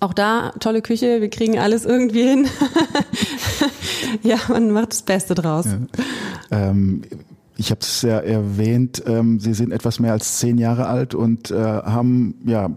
[0.00, 2.48] auch da tolle Küche, wir kriegen alles irgendwie hin.
[4.22, 5.66] ja, man macht das Beste draus.
[5.66, 6.70] Ja.
[6.70, 7.02] Ähm,
[7.56, 11.52] ich habe es ja erwähnt, ähm, Sie sind etwas mehr als zehn Jahre alt und
[11.52, 12.70] äh, haben ja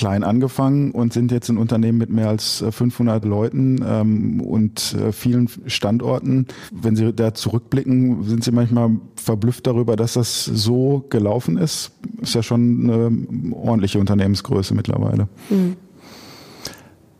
[0.00, 4.94] klein angefangen und sind jetzt ein Unternehmen mit mehr als 500 äh, Leuten ähm, und
[4.94, 6.46] äh, vielen Standorten.
[6.72, 11.92] Wenn Sie da zurückblicken, sind Sie manchmal verblüfft darüber, dass das so gelaufen ist.
[12.22, 15.28] Ist ja schon eine ordentliche Unternehmensgröße mittlerweile.
[15.50, 15.76] Mhm.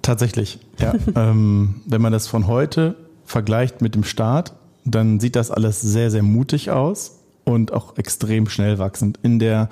[0.00, 0.94] Tatsächlich, ja.
[1.14, 4.54] ähm, wenn man das von heute vergleicht mit dem Start,
[4.86, 9.18] dann sieht das alles sehr, sehr mutig aus und auch extrem schnell wachsend.
[9.22, 9.68] In der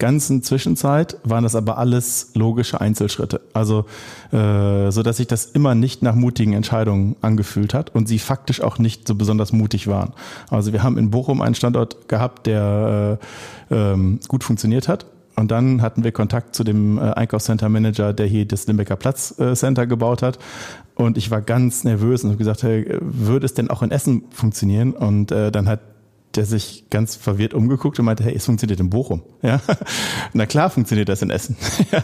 [0.00, 3.40] ganzen Zwischenzeit waren das aber alles logische Einzelschritte.
[3.52, 3.84] Also
[4.32, 8.60] äh, so dass sich das immer nicht nach mutigen Entscheidungen angefühlt hat und sie faktisch
[8.60, 10.12] auch nicht so besonders mutig waren.
[10.50, 13.18] Also wir haben in Bochum einen Standort gehabt, der
[13.70, 15.06] äh, ähm, gut funktioniert hat.
[15.36, 19.34] Und dann hatten wir Kontakt zu dem äh, Einkaufscenter Manager, der hier das Limbecker Platz
[19.38, 20.38] äh, gebaut hat.
[20.96, 24.24] Und ich war ganz nervös und habe gesagt, hey, würde es denn auch in Essen
[24.30, 24.92] funktionieren?
[24.92, 25.80] Und äh, dann hat
[26.36, 29.22] der sich ganz verwirrt umgeguckt und meinte, hey, es funktioniert in Bochum.
[29.42, 29.60] Ja,
[30.32, 31.56] na klar funktioniert das in Essen.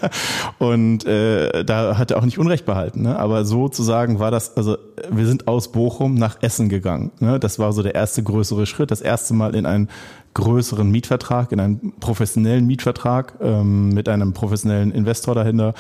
[0.59, 3.03] und äh, da hat er auch nicht Unrecht behalten.
[3.03, 3.19] Ne?
[3.19, 4.79] Aber sozusagen war das, also
[5.11, 7.13] wir sind aus Bochum nach Essen gegangen.
[7.21, 7.39] Ne?
[7.39, 9.89] Das war so der erste größere Schritt, das erste Mal in ein
[10.37, 15.73] größeren Mietvertrag, in einen professionellen Mietvertrag ähm, mit einem professionellen Investor dahinter.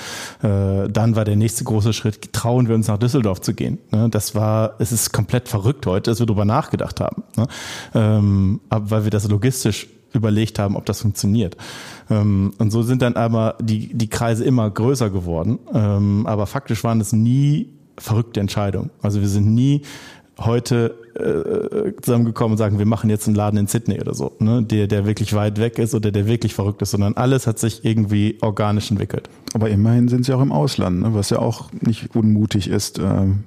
[0.42, 3.78] Äh, dann war der nächste große Schritt, trauen wir uns nach Düsseldorf zu gehen.
[3.92, 4.08] Ne?
[4.08, 7.22] Das war, es ist komplett verrückt heute, dass wir darüber nachgedacht haben.
[7.36, 7.46] Ne?
[7.94, 11.58] Ähm, aber weil wir das logistisch überlegt haben, ob das funktioniert.
[12.08, 15.58] Ähm, und so sind dann aber die, die Kreise immer größer geworden.
[15.74, 18.90] Ähm, aber faktisch waren es nie verrückte Entscheidungen.
[19.02, 19.82] Also wir sind nie
[20.38, 24.62] heute äh, zusammengekommen und sagen, wir machen jetzt einen Laden in Sydney oder so, ne?
[24.62, 27.84] der, der wirklich weit weg ist oder der wirklich verrückt ist, sondern alles hat sich
[27.84, 29.30] irgendwie organisch entwickelt.
[29.54, 31.14] Aber immerhin sind sie auch im Ausland, ne?
[31.14, 32.98] was ja auch nicht unmutig ist.
[32.98, 33.44] Ähm.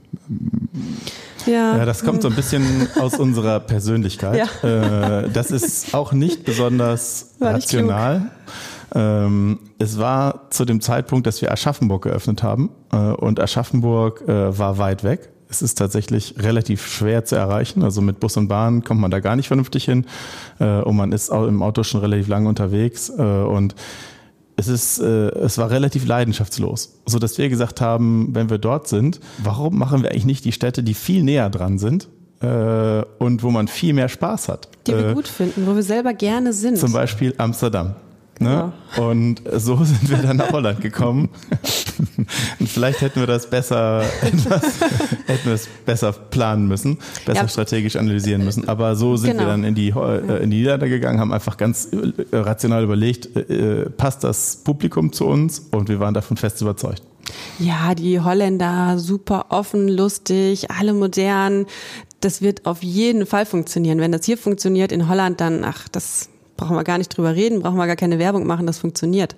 [1.45, 1.78] Ja.
[1.78, 2.63] ja, das kommt so ein bisschen
[2.99, 4.47] aus unserer Persönlichkeit.
[4.63, 5.21] Ja.
[5.21, 8.19] Äh, das ist auch nicht besonders war rational.
[8.19, 8.32] Nicht
[8.95, 14.58] ähm, es war zu dem Zeitpunkt, dass wir Aschaffenburg geöffnet haben äh, und Aschaffenburg äh,
[14.58, 17.83] war weit weg es ist tatsächlich relativ schwer zu erreichen.
[17.83, 20.05] Also mit Bus und Bahn kommt man da gar nicht vernünftig hin.
[20.59, 23.09] Äh, und man ist auch im Auto schon relativ lange unterwegs.
[23.09, 23.73] Äh, und
[24.57, 28.88] es ist, äh, es war relativ leidenschaftslos, so dass wir gesagt haben, wenn wir dort
[28.88, 32.07] sind, warum machen wir eigentlich nicht die Städte, die viel näher dran sind
[32.41, 34.69] und wo man viel mehr Spaß hat?
[34.88, 36.77] Die wir gut finden, wo wir selber gerne sind.
[36.77, 37.95] Zum Beispiel Amsterdam.
[38.39, 38.71] Ne?
[38.95, 39.03] Ja.
[39.03, 41.27] Und so sind wir dann nach Holland gekommen.
[42.69, 44.79] Vielleicht hätten wir das besser, etwas,
[45.25, 47.47] hätten wir es besser planen müssen, besser ja.
[47.47, 48.67] strategisch analysieren müssen.
[48.67, 49.43] Aber so sind genau.
[49.43, 53.36] wir dann in die, äh, in die Niederlande gegangen, haben einfach ganz äh, rational überlegt,
[53.36, 55.67] äh, passt das Publikum zu uns?
[55.71, 57.03] Und wir waren davon fest überzeugt.
[57.60, 61.65] Ja, die Holländer super offen, lustig, alle modern.
[62.21, 63.99] Das wird auf jeden Fall funktionieren.
[63.99, 66.29] Wenn das hier funktioniert in Holland, dann, ach, das
[66.60, 69.36] brauchen wir gar nicht drüber reden, brauchen wir gar keine Werbung machen, das funktioniert.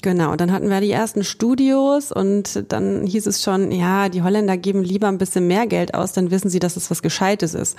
[0.00, 4.22] Genau, und dann hatten wir die ersten Studios und dann hieß es schon, ja, die
[4.22, 7.54] Holländer geben lieber ein bisschen mehr Geld aus, dann wissen sie, dass es was Gescheites
[7.54, 7.76] ist.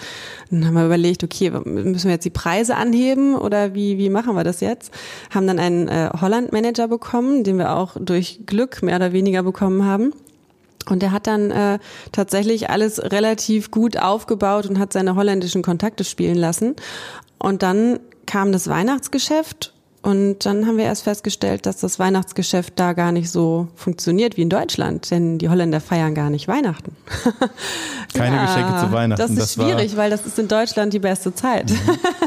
[0.52, 4.36] dann haben wir überlegt, okay, müssen wir jetzt die Preise anheben oder wie, wie machen
[4.36, 4.92] wir das jetzt?
[5.34, 9.86] Haben dann einen äh, Holland-Manager bekommen, den wir auch durch Glück mehr oder weniger bekommen
[9.86, 10.12] haben.
[10.90, 11.80] Und er hat dann äh,
[12.12, 16.76] tatsächlich alles relativ gut aufgebaut und hat seine holländischen Kontakte spielen lassen.
[17.38, 22.92] Und dann kam das Weihnachtsgeschäft und dann haben wir erst festgestellt, dass das Weihnachtsgeschäft da
[22.92, 26.94] gar nicht so funktioniert wie in Deutschland, denn die Holländer feiern gar nicht Weihnachten.
[28.14, 29.22] Keine ja, Geschenke zu Weihnachten.
[29.22, 31.72] Das ist das schwierig, weil das ist in Deutschland die beste Zeit.
[31.72, 31.78] Mhm.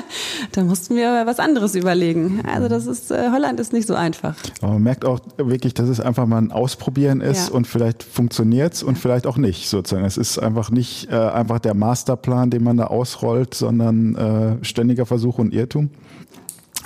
[0.53, 2.41] da mussten wir was anderes überlegen.
[2.51, 4.37] Also das ist äh, Holland ist nicht so einfach.
[4.63, 7.55] Aber man merkt auch wirklich, dass es einfach mal ein Ausprobieren ist ja.
[7.55, 10.07] und vielleicht funktioniert's und vielleicht auch nicht sozusagen.
[10.07, 15.05] Es ist einfach nicht äh, einfach der Masterplan, den man da ausrollt, sondern äh, ständiger
[15.05, 15.91] Versuch und Irrtum.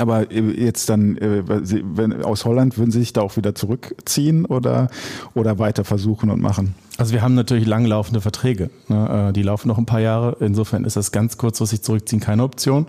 [0.01, 4.45] Aber äh, jetzt dann, äh, wenn, aus Holland würden Sie sich da auch wieder zurückziehen
[4.47, 4.89] oder,
[5.35, 6.75] oder weiter versuchen und machen?
[6.97, 8.71] Also wir haben natürlich langlaufende Verträge.
[8.89, 9.29] Ne?
[9.29, 10.37] Äh, die laufen noch ein paar Jahre.
[10.41, 12.87] Insofern ist das ganz kurzfristig zurückziehen keine Option.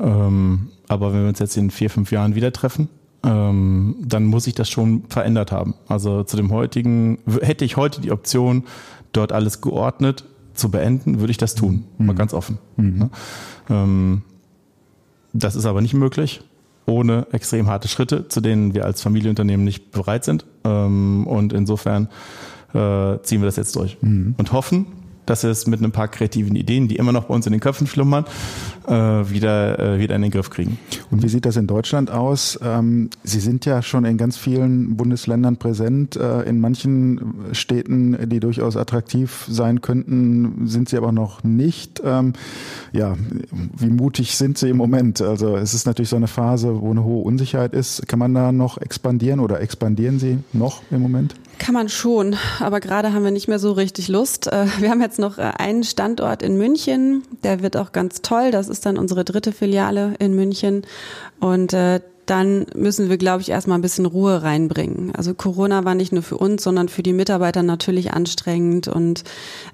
[0.00, 2.88] Ähm, aber wenn wir uns jetzt in vier, fünf Jahren wieder treffen,
[3.24, 5.74] ähm, dann muss ich das schon verändert haben.
[5.88, 8.64] Also zu dem heutigen, hätte ich heute die Option,
[9.12, 11.84] dort alles geordnet zu beenden, würde ich das tun.
[11.98, 12.06] Mhm.
[12.06, 12.58] Mal ganz offen.
[12.76, 13.10] Mhm.
[13.68, 14.22] Ne?
[15.32, 16.42] Das ist aber nicht möglich
[16.86, 20.44] ohne extrem harte Schritte, zu denen wir als Familienunternehmen nicht bereit sind.
[20.64, 22.08] Ähm, und insofern
[22.74, 24.34] äh, ziehen wir das jetzt durch mhm.
[24.38, 24.86] und hoffen,
[25.30, 27.60] dass wir es mit ein paar kreativen Ideen, die immer noch bei uns in den
[27.60, 28.24] Köpfen schlummern,
[28.88, 30.76] äh, wieder, äh, wieder in den Griff kriegen.
[31.12, 32.58] Und wie sieht das in Deutschland aus?
[32.62, 36.16] Ähm, Sie sind ja schon in ganz vielen Bundesländern präsent.
[36.16, 42.02] Äh, in manchen Städten, die durchaus attraktiv sein könnten, sind Sie aber noch nicht.
[42.04, 42.32] Ähm,
[42.92, 43.14] ja,
[43.78, 45.22] wie mutig sind Sie im Moment?
[45.22, 48.08] Also es ist natürlich so eine Phase, wo eine hohe Unsicherheit ist.
[48.08, 51.36] Kann man da noch expandieren oder expandieren Sie noch im Moment?
[51.60, 54.46] Kann man schon, aber gerade haben wir nicht mehr so richtig Lust.
[54.46, 58.50] Äh, wir haben jetzt noch äh, einen Standort in München, der wird auch ganz toll.
[58.50, 60.86] Das ist dann unsere dritte Filiale in München
[61.38, 65.12] und äh, dann müssen wir, glaube ich, erstmal ein bisschen Ruhe reinbringen.
[65.16, 69.24] Also Corona war nicht nur für uns, sondern für die Mitarbeiter natürlich anstrengend und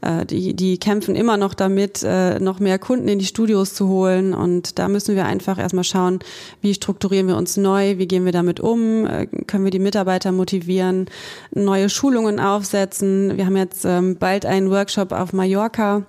[0.01, 3.89] äh, die, die kämpfen immer noch damit, äh, noch mehr Kunden in die Studios zu
[3.89, 4.33] holen.
[4.33, 6.21] Und da müssen wir einfach erstmal schauen,
[6.63, 10.33] wie strukturieren wir uns neu, wie gehen wir damit um, äh, können wir die Mitarbeiter
[10.33, 11.07] motivieren,
[11.55, 13.37] neue Schulungen aufsetzen.
[13.37, 16.07] Wir haben jetzt ähm, bald einen Workshop auf Mallorca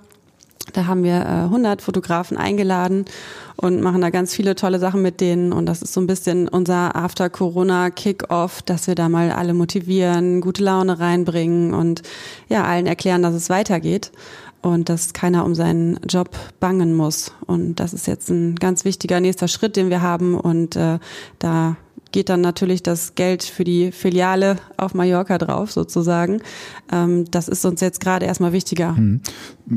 [0.74, 3.06] da haben wir äh, 100 Fotografen eingeladen
[3.56, 5.52] und machen da ganz viele tolle Sachen mit denen.
[5.54, 10.64] Und das ist so ein bisschen unser After-Corona-Kick-Off, dass wir da mal alle motivieren, gute
[10.64, 12.02] Laune reinbringen und
[12.50, 14.12] ja, allen erklären, dass es weitergeht
[14.62, 17.32] und dass keiner um seinen Job bangen muss.
[17.46, 20.38] Und das ist jetzt ein ganz wichtiger nächster Schritt, den wir haben.
[20.38, 21.00] Und äh,
[21.40, 21.78] da
[22.18, 26.42] geht dann natürlich das Geld für die Filiale auf Mallorca drauf, sozusagen.
[26.92, 28.98] Ähm, das ist uns jetzt gerade erstmal wichtiger.
[28.98, 29.22] Hm.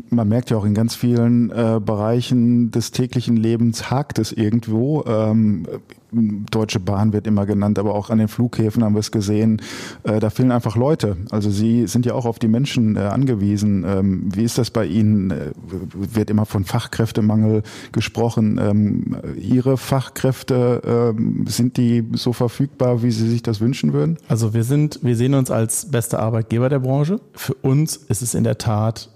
[0.09, 5.05] Man merkt ja auch in ganz vielen äh, Bereichen des täglichen Lebens hakt es irgendwo.
[5.05, 5.67] Ähm,
[6.13, 9.63] Deutsche Bahn wird immer genannt, aber auch an den Flughäfen haben wir es gesehen.
[10.03, 11.17] Äh, da fehlen einfach Leute.
[11.31, 13.85] Also Sie sind ja auch auf die Menschen äh, angewiesen.
[13.87, 15.31] Ähm, wie ist das bei Ihnen?
[15.31, 15.51] Äh,
[15.93, 18.59] wird immer von Fachkräftemangel gesprochen.
[18.61, 24.19] Ähm, Ihre Fachkräfte, ähm, sind die so verfügbar, wie Sie sich das wünschen würden?
[24.29, 27.21] Also wir sind, wir sehen uns als beste Arbeitgeber der Branche.
[27.35, 29.11] Für uns ist es in der Tat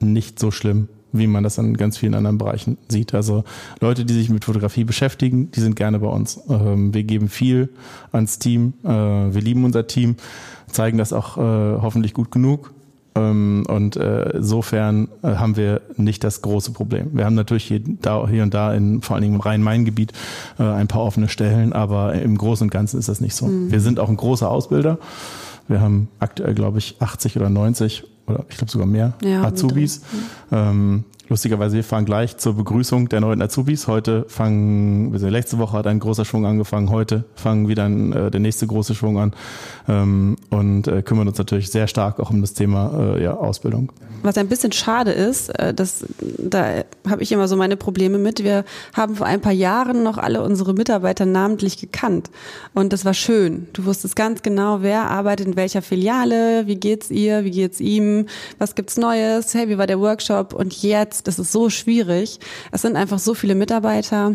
[0.00, 3.14] nicht so schlimm, wie man das in ganz vielen anderen Bereichen sieht.
[3.14, 3.44] Also
[3.80, 6.40] Leute, die sich mit Fotografie beschäftigen, die sind gerne bei uns.
[6.48, 7.68] Ähm, wir geben viel
[8.10, 10.16] ans Team, äh, wir lieben unser Team,
[10.70, 12.72] zeigen das auch äh, hoffentlich gut genug.
[13.14, 17.10] Ähm, und äh, insofern haben wir nicht das große Problem.
[17.12, 17.82] Wir haben natürlich hier
[18.42, 20.12] und da in vor allen Dingen im Rhein-Main-Gebiet
[20.56, 23.46] ein paar offene Stellen, aber im Großen und Ganzen ist das nicht so.
[23.46, 23.70] Mhm.
[23.70, 24.98] Wir sind auch ein großer Ausbilder.
[25.68, 30.02] Wir haben aktuell, glaube ich, 80 oder 90 oder ich glaube sogar mehr ja, Azubis.
[30.50, 33.86] Ähm, lustigerweise, wir fahren gleich zur Begrüßung der neuen Azubis.
[33.86, 38.12] Heute fangen, wir sind letzte Woche hat ein großer Schwung angefangen, heute fangen wieder ein,
[38.12, 39.32] äh, der nächste große Schwung an
[39.88, 43.90] ähm, und äh, kümmern uns natürlich sehr stark auch um das Thema äh, ja, Ausbildung.
[44.22, 46.04] Was ein bisschen schade ist, äh, das,
[46.38, 48.44] da habe ich immer so meine Probleme mit.
[48.44, 52.30] Wir haben vor ein paar Jahren noch alle unsere Mitarbeiter namentlich gekannt
[52.74, 53.68] und das war schön.
[53.72, 58.26] Du wusstest ganz genau, wer arbeitet in welcher Filiale, wie geht's ihr, wie geht's ihm,
[58.58, 62.38] was gibt's Neues, hey, wie war der Workshop und jetzt, das ist so schwierig.
[62.70, 64.34] Es sind einfach so viele Mitarbeiter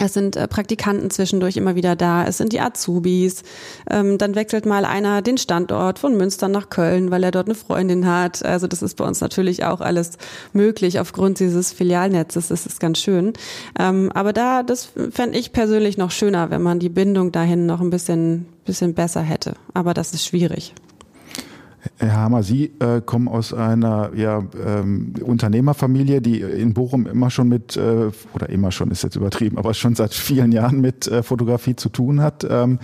[0.00, 2.24] Es sind äh, Praktikanten zwischendurch immer wieder da.
[2.26, 3.44] Es sind die Azubis.
[3.88, 7.54] Ähm, dann wechselt mal einer den Standort von Münster nach Köln, weil er dort eine
[7.54, 8.44] Freundin hat.
[8.44, 10.18] Also das ist bei uns natürlich auch alles
[10.52, 12.48] möglich aufgrund dieses Filialnetzes.
[12.48, 13.34] Das ist ganz schön.
[13.78, 17.80] Ähm, aber da, das fände ich persönlich noch schöner, wenn man die Bindung dahin noch
[17.80, 19.54] ein bisschen, bisschen besser hätte.
[19.74, 20.74] Aber das ist schwierig.
[21.98, 27.48] Herr Hammer, Sie äh, kommen aus einer ja, ähm, Unternehmerfamilie, die in Bochum immer schon
[27.48, 31.22] mit, äh, oder immer schon ist jetzt übertrieben, aber schon seit vielen Jahren mit äh,
[31.22, 32.46] Fotografie zu tun hat.
[32.48, 32.78] Ähm,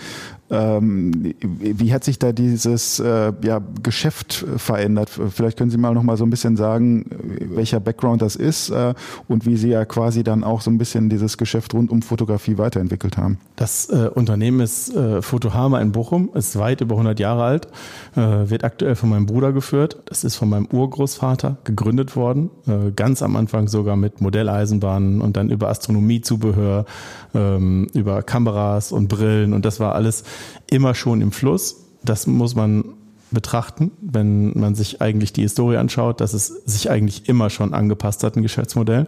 [0.51, 5.09] ähm, wie hat sich da dieses äh, ja, Geschäft verändert?
[5.09, 7.07] Vielleicht können Sie mal noch mal so ein bisschen sagen,
[7.41, 8.95] welcher Background das ist äh,
[9.29, 12.59] und wie Sie ja quasi dann auch so ein bisschen dieses Geschäft rund um Fotografie
[12.59, 13.39] weiterentwickelt haben.
[13.55, 17.69] Das äh, Unternehmen ist äh, Fotohama in Bochum, ist weit über 100 Jahre alt,
[18.17, 19.99] äh, wird aktuell von meinem Bruder geführt.
[20.07, 25.37] Das ist von meinem Urgroßvater gegründet worden, äh, ganz am Anfang sogar mit Modelleisenbahnen und
[25.37, 26.87] dann über Astronomiezubehör,
[27.35, 30.25] ähm, über Kameras und Brillen und das war alles
[30.71, 31.77] immer schon im Fluss.
[32.03, 32.85] Das muss man
[33.31, 38.25] betrachten, wenn man sich eigentlich die Historie anschaut, dass es sich eigentlich immer schon angepasst
[38.25, 39.07] hat, ein Geschäftsmodell.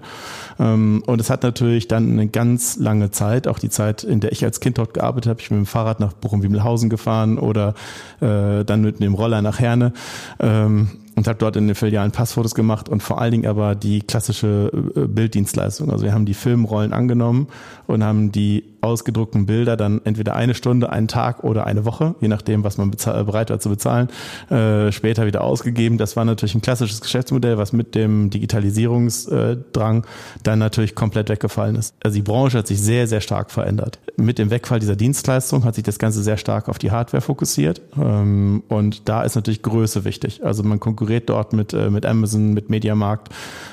[0.58, 4.32] Ähm, und es hat natürlich dann eine ganz lange Zeit, auch die Zeit, in der
[4.32, 7.74] ich als Kind dort gearbeitet habe, ich bin mit dem Fahrrad nach Bochum-Wiemelhausen gefahren oder
[8.20, 9.92] äh, dann mit dem Roller nach Herne.
[10.38, 14.00] Ähm, und habe dort in den Filialen Passfotos gemacht und vor allen Dingen aber die
[14.00, 15.90] klassische äh, Bilddienstleistung.
[15.90, 17.48] Also wir haben die Filmrollen angenommen
[17.86, 22.28] und haben die ausgedruckten Bilder dann entweder eine Stunde, einen Tag oder eine Woche, je
[22.28, 24.08] nachdem, was man bereit war zu bezahlen,
[24.50, 25.98] äh, später wieder ausgegeben.
[25.98, 30.04] Das war natürlich ein klassisches Geschäftsmodell, was mit dem Digitalisierungsdrang
[30.42, 31.94] dann natürlich komplett weggefallen ist.
[32.02, 34.00] Also die Branche hat sich sehr, sehr stark verändert.
[34.16, 37.80] Mit dem Wegfall dieser Dienstleistung hat sich das Ganze sehr stark auf die Hardware fokussiert.
[37.96, 40.44] Ähm, und da ist natürlich Größe wichtig.
[40.44, 43.28] Also man konkurriert dort mit, äh, mit Amazon, mit Mediamarkt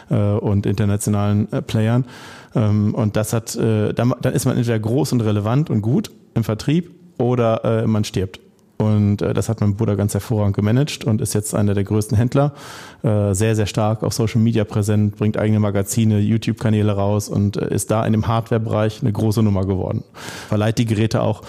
[0.09, 2.05] äh, und internationalen äh, Playern.
[2.55, 6.11] Ähm, und das hat, äh, dann, dann ist man entweder groß und relevant und gut
[6.33, 8.39] im Vertrieb oder äh, man stirbt.
[8.81, 12.15] Und äh, das hat mein Bruder ganz hervorragend gemanagt und ist jetzt einer der größten
[12.15, 12.53] Händler.
[13.03, 17.73] Äh, sehr, sehr stark auf Social Media präsent, bringt eigene Magazine, YouTube-Kanäle raus und äh,
[17.73, 20.05] ist da in dem Hardware-Bereich eine große Nummer geworden.
[20.47, 21.41] Verleiht die Geräte auch.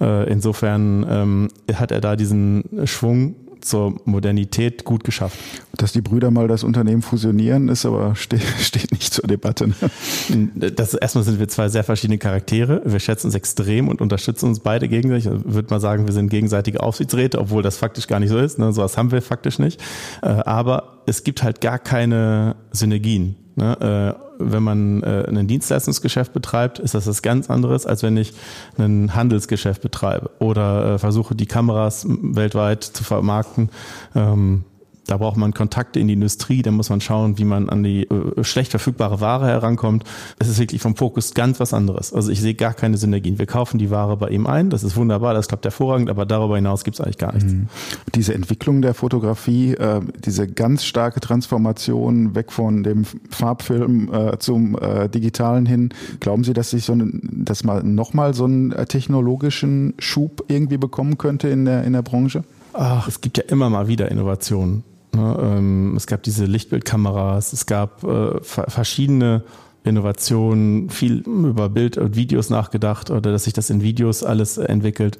[0.00, 5.38] Äh, insofern ähm, hat er da diesen Schwung zur Modernität gut geschafft.
[5.76, 9.68] Dass die Brüder mal das Unternehmen fusionieren, ist aber steht, steht nicht zur Debatte.
[9.68, 10.70] Ne?
[10.70, 12.82] Das, erstmal sind wir zwei sehr verschiedene Charaktere.
[12.84, 15.26] Wir schätzen uns extrem und unterstützen uns beide gegenseitig.
[15.26, 18.58] Ich würde mal sagen, wir sind gegenseitige Aufsichtsräte, obwohl das faktisch gar nicht so ist.
[18.58, 18.72] Ne?
[18.72, 19.80] So was haben wir faktisch nicht.
[20.22, 23.36] Äh, aber es gibt halt gar keine Synergien.
[23.58, 24.16] Ne?
[24.16, 28.32] Äh, wenn man äh, ein Dienstleistungsgeschäft betreibt, ist das was ganz anderes, als wenn ich
[28.78, 33.70] ein Handelsgeschäft betreibe oder äh, versuche, die Kameras weltweit zu vermarkten.
[34.14, 34.64] Ähm,
[35.08, 38.02] da braucht man Kontakte in die Industrie, da muss man schauen, wie man an die
[38.02, 40.04] äh, schlecht verfügbare Ware herankommt.
[40.38, 42.12] Es ist wirklich vom Fokus ganz was anderes.
[42.12, 43.38] Also ich sehe gar keine Synergien.
[43.38, 46.56] Wir kaufen die Ware bei ihm ein, das ist wunderbar, das klappt hervorragend, aber darüber
[46.56, 47.54] hinaus gibt es eigentlich gar nichts.
[47.54, 47.68] Mhm.
[48.14, 54.78] Diese Entwicklung der Fotografie, äh, diese ganz starke Transformation weg von dem Farbfilm äh, zum
[54.78, 55.88] äh, digitalen hin,
[56.20, 60.76] glauben Sie, dass sich so ein, dass man nochmal so einen äh, technologischen Schub irgendwie
[60.76, 62.44] bekommen könnte in der, in der Branche?
[62.74, 64.84] Ach, es gibt ja immer mal wieder Innovationen.
[65.14, 69.42] Ne, ähm, es gab diese Lichtbildkameras, es gab äh, verschiedene
[69.84, 75.18] Innovationen, viel über Bild und Videos nachgedacht oder dass sich das in Videos alles entwickelt.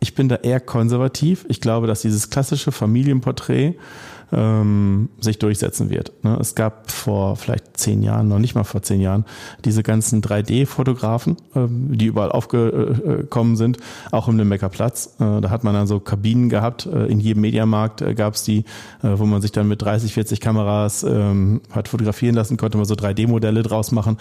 [0.00, 1.44] Ich bin da eher konservativ.
[1.48, 3.74] Ich glaube, dass dieses klassische Familienporträt
[4.32, 6.12] ähm, sich durchsetzen wird.
[6.22, 6.36] Ne?
[6.40, 9.24] Es gab vor vielleicht zehn Jahren, noch nicht mal vor zehn Jahren,
[9.64, 13.78] diese ganzen 3D-Fotografen, ähm, die überall aufgekommen sind,
[14.10, 15.16] auch im Limbecker Platz.
[15.18, 16.86] Äh, da hat man dann so Kabinen gehabt.
[16.86, 18.64] Äh, in jedem Mediamarkt äh, gab es die,
[19.02, 22.86] äh, wo man sich dann mit 30, 40 Kameras ähm, hat fotografieren lassen, konnte man
[22.86, 24.18] so 3D-Modelle draus machen.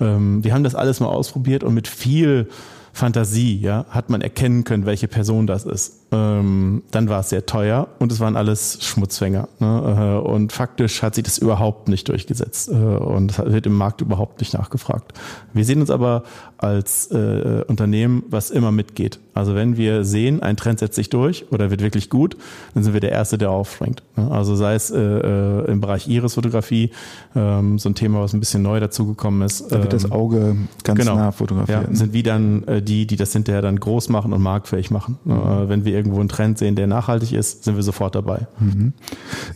[0.00, 2.48] Ähm, wir haben das alles mal ausprobiert und mit viel
[2.92, 5.99] Fantasie, ja, hat man erkennen können, welche Person das ist.
[6.12, 9.48] Ähm, dann war es sehr teuer und es waren alles Schmutzfänger.
[9.60, 10.20] Ne?
[10.24, 14.40] Äh, und faktisch hat sich das überhaupt nicht durchgesetzt äh, und wird im Markt überhaupt
[14.40, 15.12] nicht nachgefragt.
[15.52, 16.24] Wir sehen uns aber
[16.58, 19.18] als äh, Unternehmen, was immer mitgeht.
[19.32, 22.36] Also wenn wir sehen, ein Trend setzt sich durch oder wird wirklich gut,
[22.74, 24.02] dann sind wir der Erste, der aufspringt.
[24.16, 24.30] Ne?
[24.30, 26.90] Also sei es äh, äh, im Bereich Iris-Fotografie,
[27.34, 29.70] ähm, so ein Thema, was ein bisschen neu dazugekommen ist.
[29.70, 31.88] Da wird das ähm, Auge ganz genau, nah fotografiert.
[31.88, 35.18] Ja, sind wie dann äh, die, die das hinterher dann groß machen und marktfähig machen.
[35.24, 35.34] Ne?
[35.34, 35.68] Mhm.
[35.68, 38.46] wenn wir irgendwo einen Trend sehen, der nachhaltig ist, sind wir sofort dabei.
[38.58, 38.94] Mhm.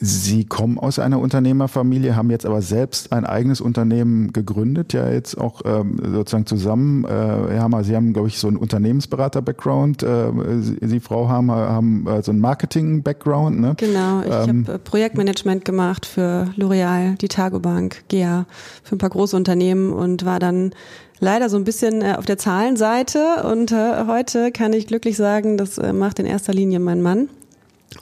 [0.00, 5.36] Sie kommen aus einer Unternehmerfamilie, haben jetzt aber selbst ein eigenes Unternehmen gegründet, ja jetzt
[5.38, 7.04] auch ähm, sozusagen zusammen.
[7.04, 10.02] Äh, Herr Hammer, Sie haben, glaube ich, so einen Unternehmensberater-Background.
[10.02, 10.30] Äh,
[10.60, 13.60] Sie, Sie, Frau Hammer, haben äh, so einen Marketing-Background.
[13.60, 13.74] Ne?
[13.78, 18.46] Genau, ich ähm, habe Projektmanagement gemacht für L'Oreal, die Tagobank, GEA,
[18.82, 20.72] für ein paar große Unternehmen und war dann
[21.20, 23.44] leider so ein bisschen äh, auf der Zahlenseite.
[23.44, 27.28] Und äh, heute kann ich glücklich sagen, das äh, macht in erster Linie mein Mann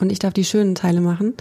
[0.01, 1.35] und ich darf die schönen Teile machen,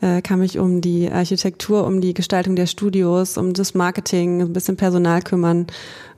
[0.00, 4.52] äh, kann mich um die Architektur, um die Gestaltung der Studios, um das Marketing, ein
[4.52, 5.66] bisschen Personal kümmern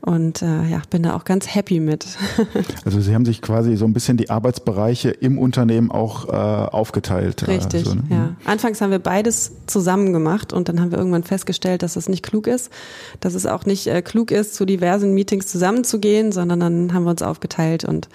[0.07, 2.07] und äh, ja, bin da auch ganz happy mit.
[2.85, 7.43] also Sie haben sich quasi so ein bisschen die Arbeitsbereiche im Unternehmen auch äh, aufgeteilt.
[7.43, 8.03] Äh, Richtig, so, ne?
[8.09, 8.37] ja.
[8.45, 12.23] Anfangs haben wir beides zusammen gemacht und dann haben wir irgendwann festgestellt, dass das nicht
[12.23, 12.71] klug ist,
[13.19, 17.11] dass es auch nicht äh, klug ist, zu diversen Meetings zusammenzugehen, sondern dann haben wir
[17.11, 18.09] uns aufgeteilt und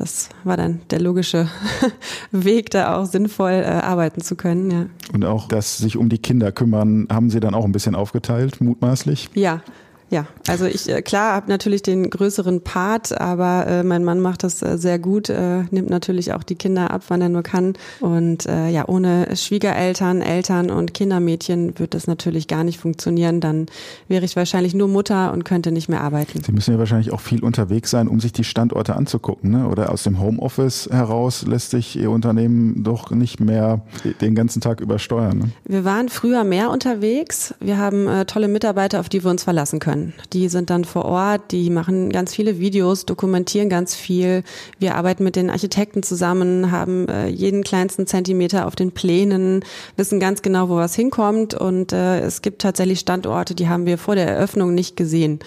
[0.00, 1.48] das war dann der logische
[2.32, 4.70] Weg, da auch sinnvoll äh, arbeiten zu können.
[4.70, 4.86] Ja.
[5.12, 8.60] Und auch das sich um die Kinder kümmern, haben Sie dann auch ein bisschen aufgeteilt,
[8.60, 9.28] mutmaßlich?
[9.34, 9.62] Ja,
[10.10, 14.42] ja, also ich äh, klar habe natürlich den größeren Part, aber äh, mein Mann macht
[14.42, 17.74] das äh, sehr gut, äh, nimmt natürlich auch die Kinder ab, wann er nur kann.
[18.00, 23.40] Und äh, ja, ohne Schwiegereltern, Eltern und Kindermädchen wird das natürlich gar nicht funktionieren.
[23.40, 23.66] Dann
[24.08, 26.42] wäre ich wahrscheinlich nur Mutter und könnte nicht mehr arbeiten.
[26.42, 29.68] Sie müssen ja wahrscheinlich auch viel unterwegs sein, um sich die Standorte anzugucken, ne?
[29.68, 33.82] Oder aus dem Homeoffice heraus lässt sich Ihr Unternehmen doch nicht mehr
[34.20, 35.38] den ganzen Tag übersteuern.
[35.38, 35.50] Ne?
[35.66, 37.54] Wir waren früher mehr unterwegs.
[37.60, 40.12] Wir haben äh, tolle Mitarbeiter, auf die wir uns verlassen können kann.
[40.32, 44.42] Die sind dann vor Ort, die machen ganz viele Videos, dokumentieren ganz viel.
[44.78, 49.64] Wir arbeiten mit den Architekten zusammen, haben äh, jeden kleinsten Zentimeter auf den Plänen,
[49.96, 53.98] wissen ganz genau, wo was hinkommt und äh, es gibt tatsächlich Standorte, die haben wir
[53.98, 55.40] vor der Eröffnung nicht gesehen.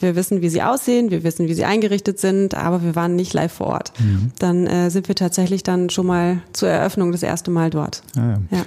[0.00, 3.34] Wir wissen, wie sie aussehen, wir wissen, wie sie eingerichtet sind, aber wir waren nicht
[3.34, 3.92] live vor Ort.
[3.98, 4.30] Mhm.
[4.38, 8.02] Dann äh, sind wir tatsächlich dann schon mal zur Eröffnung das erste Mal dort.
[8.16, 8.58] Ah, ja.
[8.58, 8.66] ja.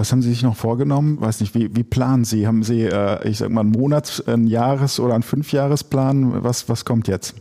[0.00, 1.20] Was haben Sie sich noch vorgenommen?
[1.20, 2.46] Weiß nicht, wie, wie planen Sie?
[2.46, 6.42] Haben Sie, äh, ich sag mal, einen Monats-, einen Jahres- oder einen Fünfjahresplan?
[6.42, 7.34] Was, was kommt jetzt?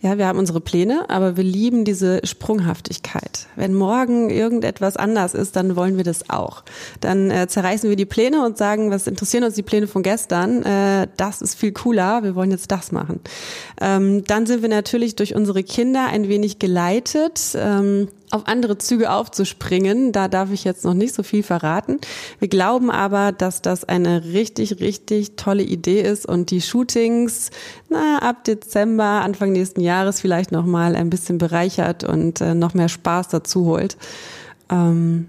[0.00, 3.48] Ja, wir haben unsere Pläne, aber wir lieben diese Sprunghaftigkeit.
[3.56, 6.62] Wenn morgen irgendetwas anders ist, dann wollen wir das auch.
[7.00, 10.62] Dann äh, zerreißen wir die Pläne und sagen, was interessieren uns die Pläne von gestern?
[10.62, 13.20] Äh, das ist viel cooler, wir wollen jetzt das machen.
[13.78, 17.56] Ähm, dann sind wir natürlich durch unsere Kinder ein wenig geleitet.
[17.56, 20.12] Ähm, auf andere Züge aufzuspringen.
[20.12, 21.98] Da darf ich jetzt noch nicht so viel verraten.
[22.38, 27.50] Wir glauben aber, dass das eine richtig, richtig tolle Idee ist und die Shootings
[27.88, 32.88] na, ab Dezember, Anfang nächsten Jahres vielleicht nochmal ein bisschen bereichert und äh, noch mehr
[32.88, 33.96] Spaß dazu holt.
[34.70, 35.28] Ähm,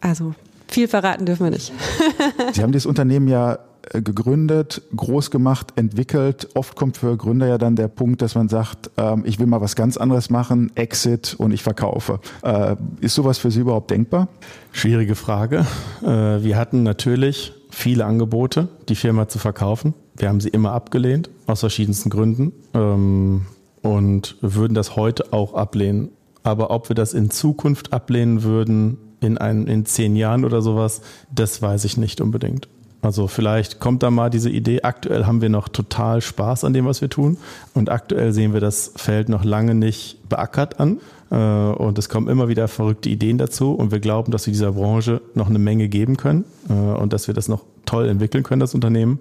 [0.00, 0.34] also
[0.68, 1.72] viel verraten dürfen wir nicht.
[2.52, 3.58] Sie haben das Unternehmen ja
[3.92, 6.48] gegründet, groß gemacht, entwickelt.
[6.54, 9.60] Oft kommt für Gründer ja dann der Punkt, dass man sagt, ähm, ich will mal
[9.60, 12.20] was ganz anderes machen, Exit und ich verkaufe.
[12.42, 14.28] Äh, ist sowas für Sie überhaupt denkbar?
[14.72, 15.66] Schwierige Frage.
[16.02, 19.94] Äh, wir hatten natürlich viele Angebote, die Firma zu verkaufen.
[20.16, 22.52] Wir haben sie immer abgelehnt, aus verschiedensten Gründen.
[22.74, 23.42] Ähm,
[23.82, 26.10] und würden das heute auch ablehnen.
[26.42, 31.00] Aber ob wir das in Zukunft ablehnen würden, in, ein, in zehn Jahren oder sowas,
[31.34, 32.68] das weiß ich nicht unbedingt.
[33.06, 34.82] Also vielleicht kommt da mal diese Idee.
[34.82, 37.36] Aktuell haben wir noch total Spaß an dem, was wir tun.
[37.72, 40.98] Und aktuell sehen wir das Feld noch lange nicht beackert an.
[41.30, 43.74] Äh, und es kommen immer wieder verrückte Ideen dazu.
[43.74, 47.28] Und wir glauben, dass wir dieser Branche noch eine Menge geben können äh, und dass
[47.28, 49.20] wir das noch toll entwickeln können, das Unternehmen.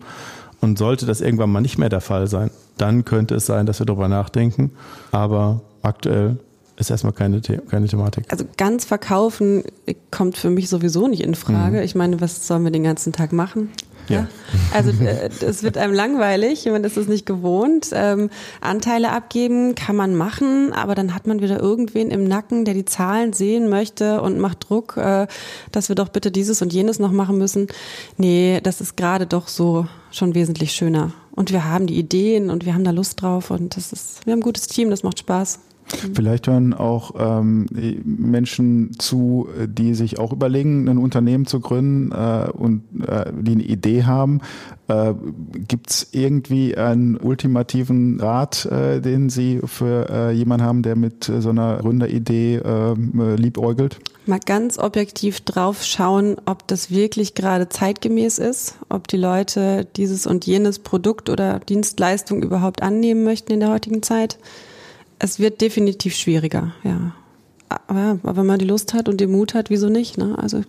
[0.62, 3.78] Und sollte das irgendwann mal nicht mehr der Fall sein, dann könnte es sein, dass
[3.78, 4.72] wir darüber nachdenken.
[5.12, 6.38] Aber aktuell
[6.78, 8.26] ist erstmal keine, The keine Thematik.
[8.30, 9.64] Also ganz verkaufen
[10.12, 11.78] kommt für mich sowieso nicht in Frage.
[11.78, 11.84] Mhm.
[11.84, 13.70] Ich meine, was sollen wir den ganzen Tag machen?
[14.08, 14.16] Ja.
[14.16, 14.28] ja.
[14.74, 17.90] Also äh, es wird einem langweilig, man ist es nicht gewohnt.
[17.94, 18.30] Ähm,
[18.62, 22.86] Anteile abgeben kann man machen, aber dann hat man wieder irgendwen im Nacken, der die
[22.86, 25.28] Zahlen sehen möchte und macht Druck, äh,
[25.72, 27.68] dass wir doch bitte dieses und jenes noch machen müssen.
[28.18, 31.14] Nee, das ist gerade doch so schon wesentlich schöner.
[31.32, 34.32] Und wir haben die Ideen und wir haben da Lust drauf und das ist, wir
[34.32, 35.60] haben ein gutes Team, das macht Spaß.
[36.14, 37.68] Vielleicht hören auch ähm,
[38.04, 43.64] Menschen zu, die sich auch überlegen, ein Unternehmen zu gründen äh, und äh, die eine
[43.64, 44.42] Idee haben.
[44.88, 45.14] Äh,
[45.68, 51.26] Gibt es irgendwie einen ultimativen Rat, äh, den Sie für äh, jemanden haben, der mit
[51.26, 54.00] so einer Gründeridee ähm, äh, liebäugelt?
[54.26, 60.26] Mal ganz objektiv drauf schauen, ob das wirklich gerade zeitgemäß ist, ob die Leute dieses
[60.26, 64.40] und jenes Produkt oder Dienstleistung überhaupt annehmen möchten in der heutigen Zeit
[65.20, 67.12] es wird definitiv schwieriger, ja.
[67.88, 70.18] Aber, aber wenn man die Lust hat und den Mut hat, wieso nicht?
[70.18, 70.38] Ne?
[70.38, 70.64] Also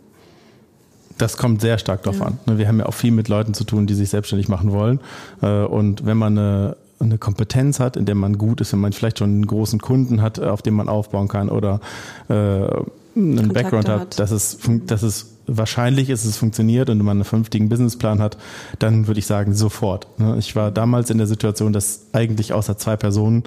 [1.18, 2.26] das kommt sehr stark darauf ja.
[2.26, 2.38] an.
[2.47, 5.01] Ne, wir haben ja auch viel mit Leuten zu tun, die sich selbstständig machen wollen.
[5.42, 8.92] Äh, und wenn man eine, eine Kompetenz hat, in der man gut ist, wenn man
[8.92, 11.80] vielleicht schon einen großen Kunden hat, auf dem man aufbauen kann oder
[12.28, 16.99] äh, einen Kontakte Background hat, hat, dass es, dass es wahrscheinlich ist, es funktioniert und
[16.99, 18.36] man einen vernünftigen Businessplan hat,
[18.78, 20.07] dann würde ich sagen, sofort.
[20.18, 20.36] Ne.
[20.38, 23.44] Ich war damals in der Situation, dass eigentlich außer zwei Personen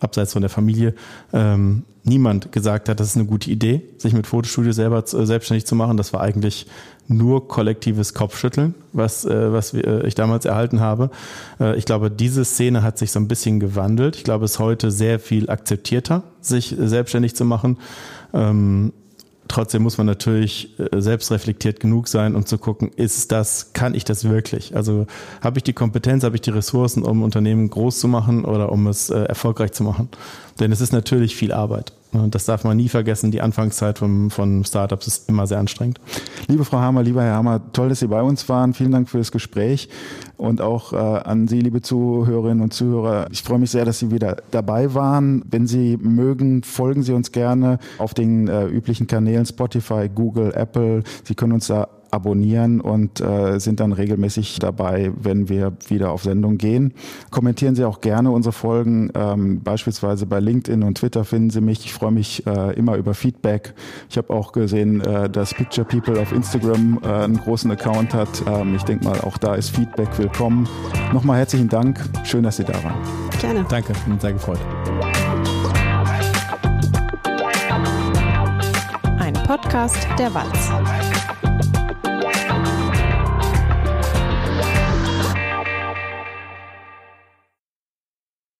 [0.00, 0.94] abseits von der Familie,
[1.32, 5.66] ähm, niemand gesagt hat, das ist eine gute Idee, sich mit Fotostudio selber äh, selbstständig
[5.66, 5.96] zu machen.
[5.96, 6.66] Das war eigentlich
[7.08, 11.10] nur kollektives Kopfschütteln, was, äh, was äh, ich damals erhalten habe.
[11.60, 14.16] Äh, ich glaube, diese Szene hat sich so ein bisschen gewandelt.
[14.16, 17.78] Ich glaube, es ist heute sehr viel akzeptierter, sich selbstständig zu machen.
[18.32, 18.92] Ähm,
[19.54, 24.04] trotzdem muss man natürlich äh, selbstreflektiert genug sein, um zu gucken, ist das, kann ich
[24.04, 24.74] das wirklich?
[24.74, 25.06] Also
[25.40, 28.88] habe ich die Kompetenz, habe ich die Ressourcen, um Unternehmen groß zu machen oder um
[28.88, 30.08] es äh, erfolgreich zu machen?
[30.58, 31.92] Denn es ist natürlich viel Arbeit.
[32.14, 33.30] Und das darf man nie vergessen.
[33.30, 36.00] Die Anfangszeit von, von Startups ist immer sehr anstrengend.
[36.48, 38.74] Liebe Frau Hammer, lieber Herr Hammer, toll, dass Sie bei uns waren.
[38.74, 39.88] Vielen Dank für das Gespräch
[40.36, 43.26] und auch äh, an Sie, liebe Zuhörerinnen und Zuhörer.
[43.30, 45.44] Ich freue mich sehr, dass Sie wieder dabei waren.
[45.50, 51.02] Wenn Sie mögen, folgen Sie uns gerne auf den äh, üblichen Kanälen Spotify, Google, Apple.
[51.24, 56.22] Sie können uns da abonnieren und äh, sind dann regelmäßig dabei, wenn wir wieder auf
[56.22, 56.94] Sendung gehen.
[57.30, 61.84] Kommentieren Sie auch gerne unsere Folgen, ähm, beispielsweise bei LinkedIn und Twitter finden Sie mich.
[61.84, 63.74] Ich freue mich äh, immer über Feedback.
[64.08, 68.42] Ich habe auch gesehen, äh, dass Picture People auf Instagram äh, einen großen Account hat.
[68.46, 70.68] Ähm, ich denke mal, auch da ist Feedback willkommen.
[71.12, 72.00] Nochmal herzlichen Dank.
[72.22, 72.94] Schön, dass Sie da waren.
[73.40, 73.66] Gerne.
[73.68, 74.60] Danke, bin sehr gefreut.
[79.18, 80.93] Ein Podcast der Walz.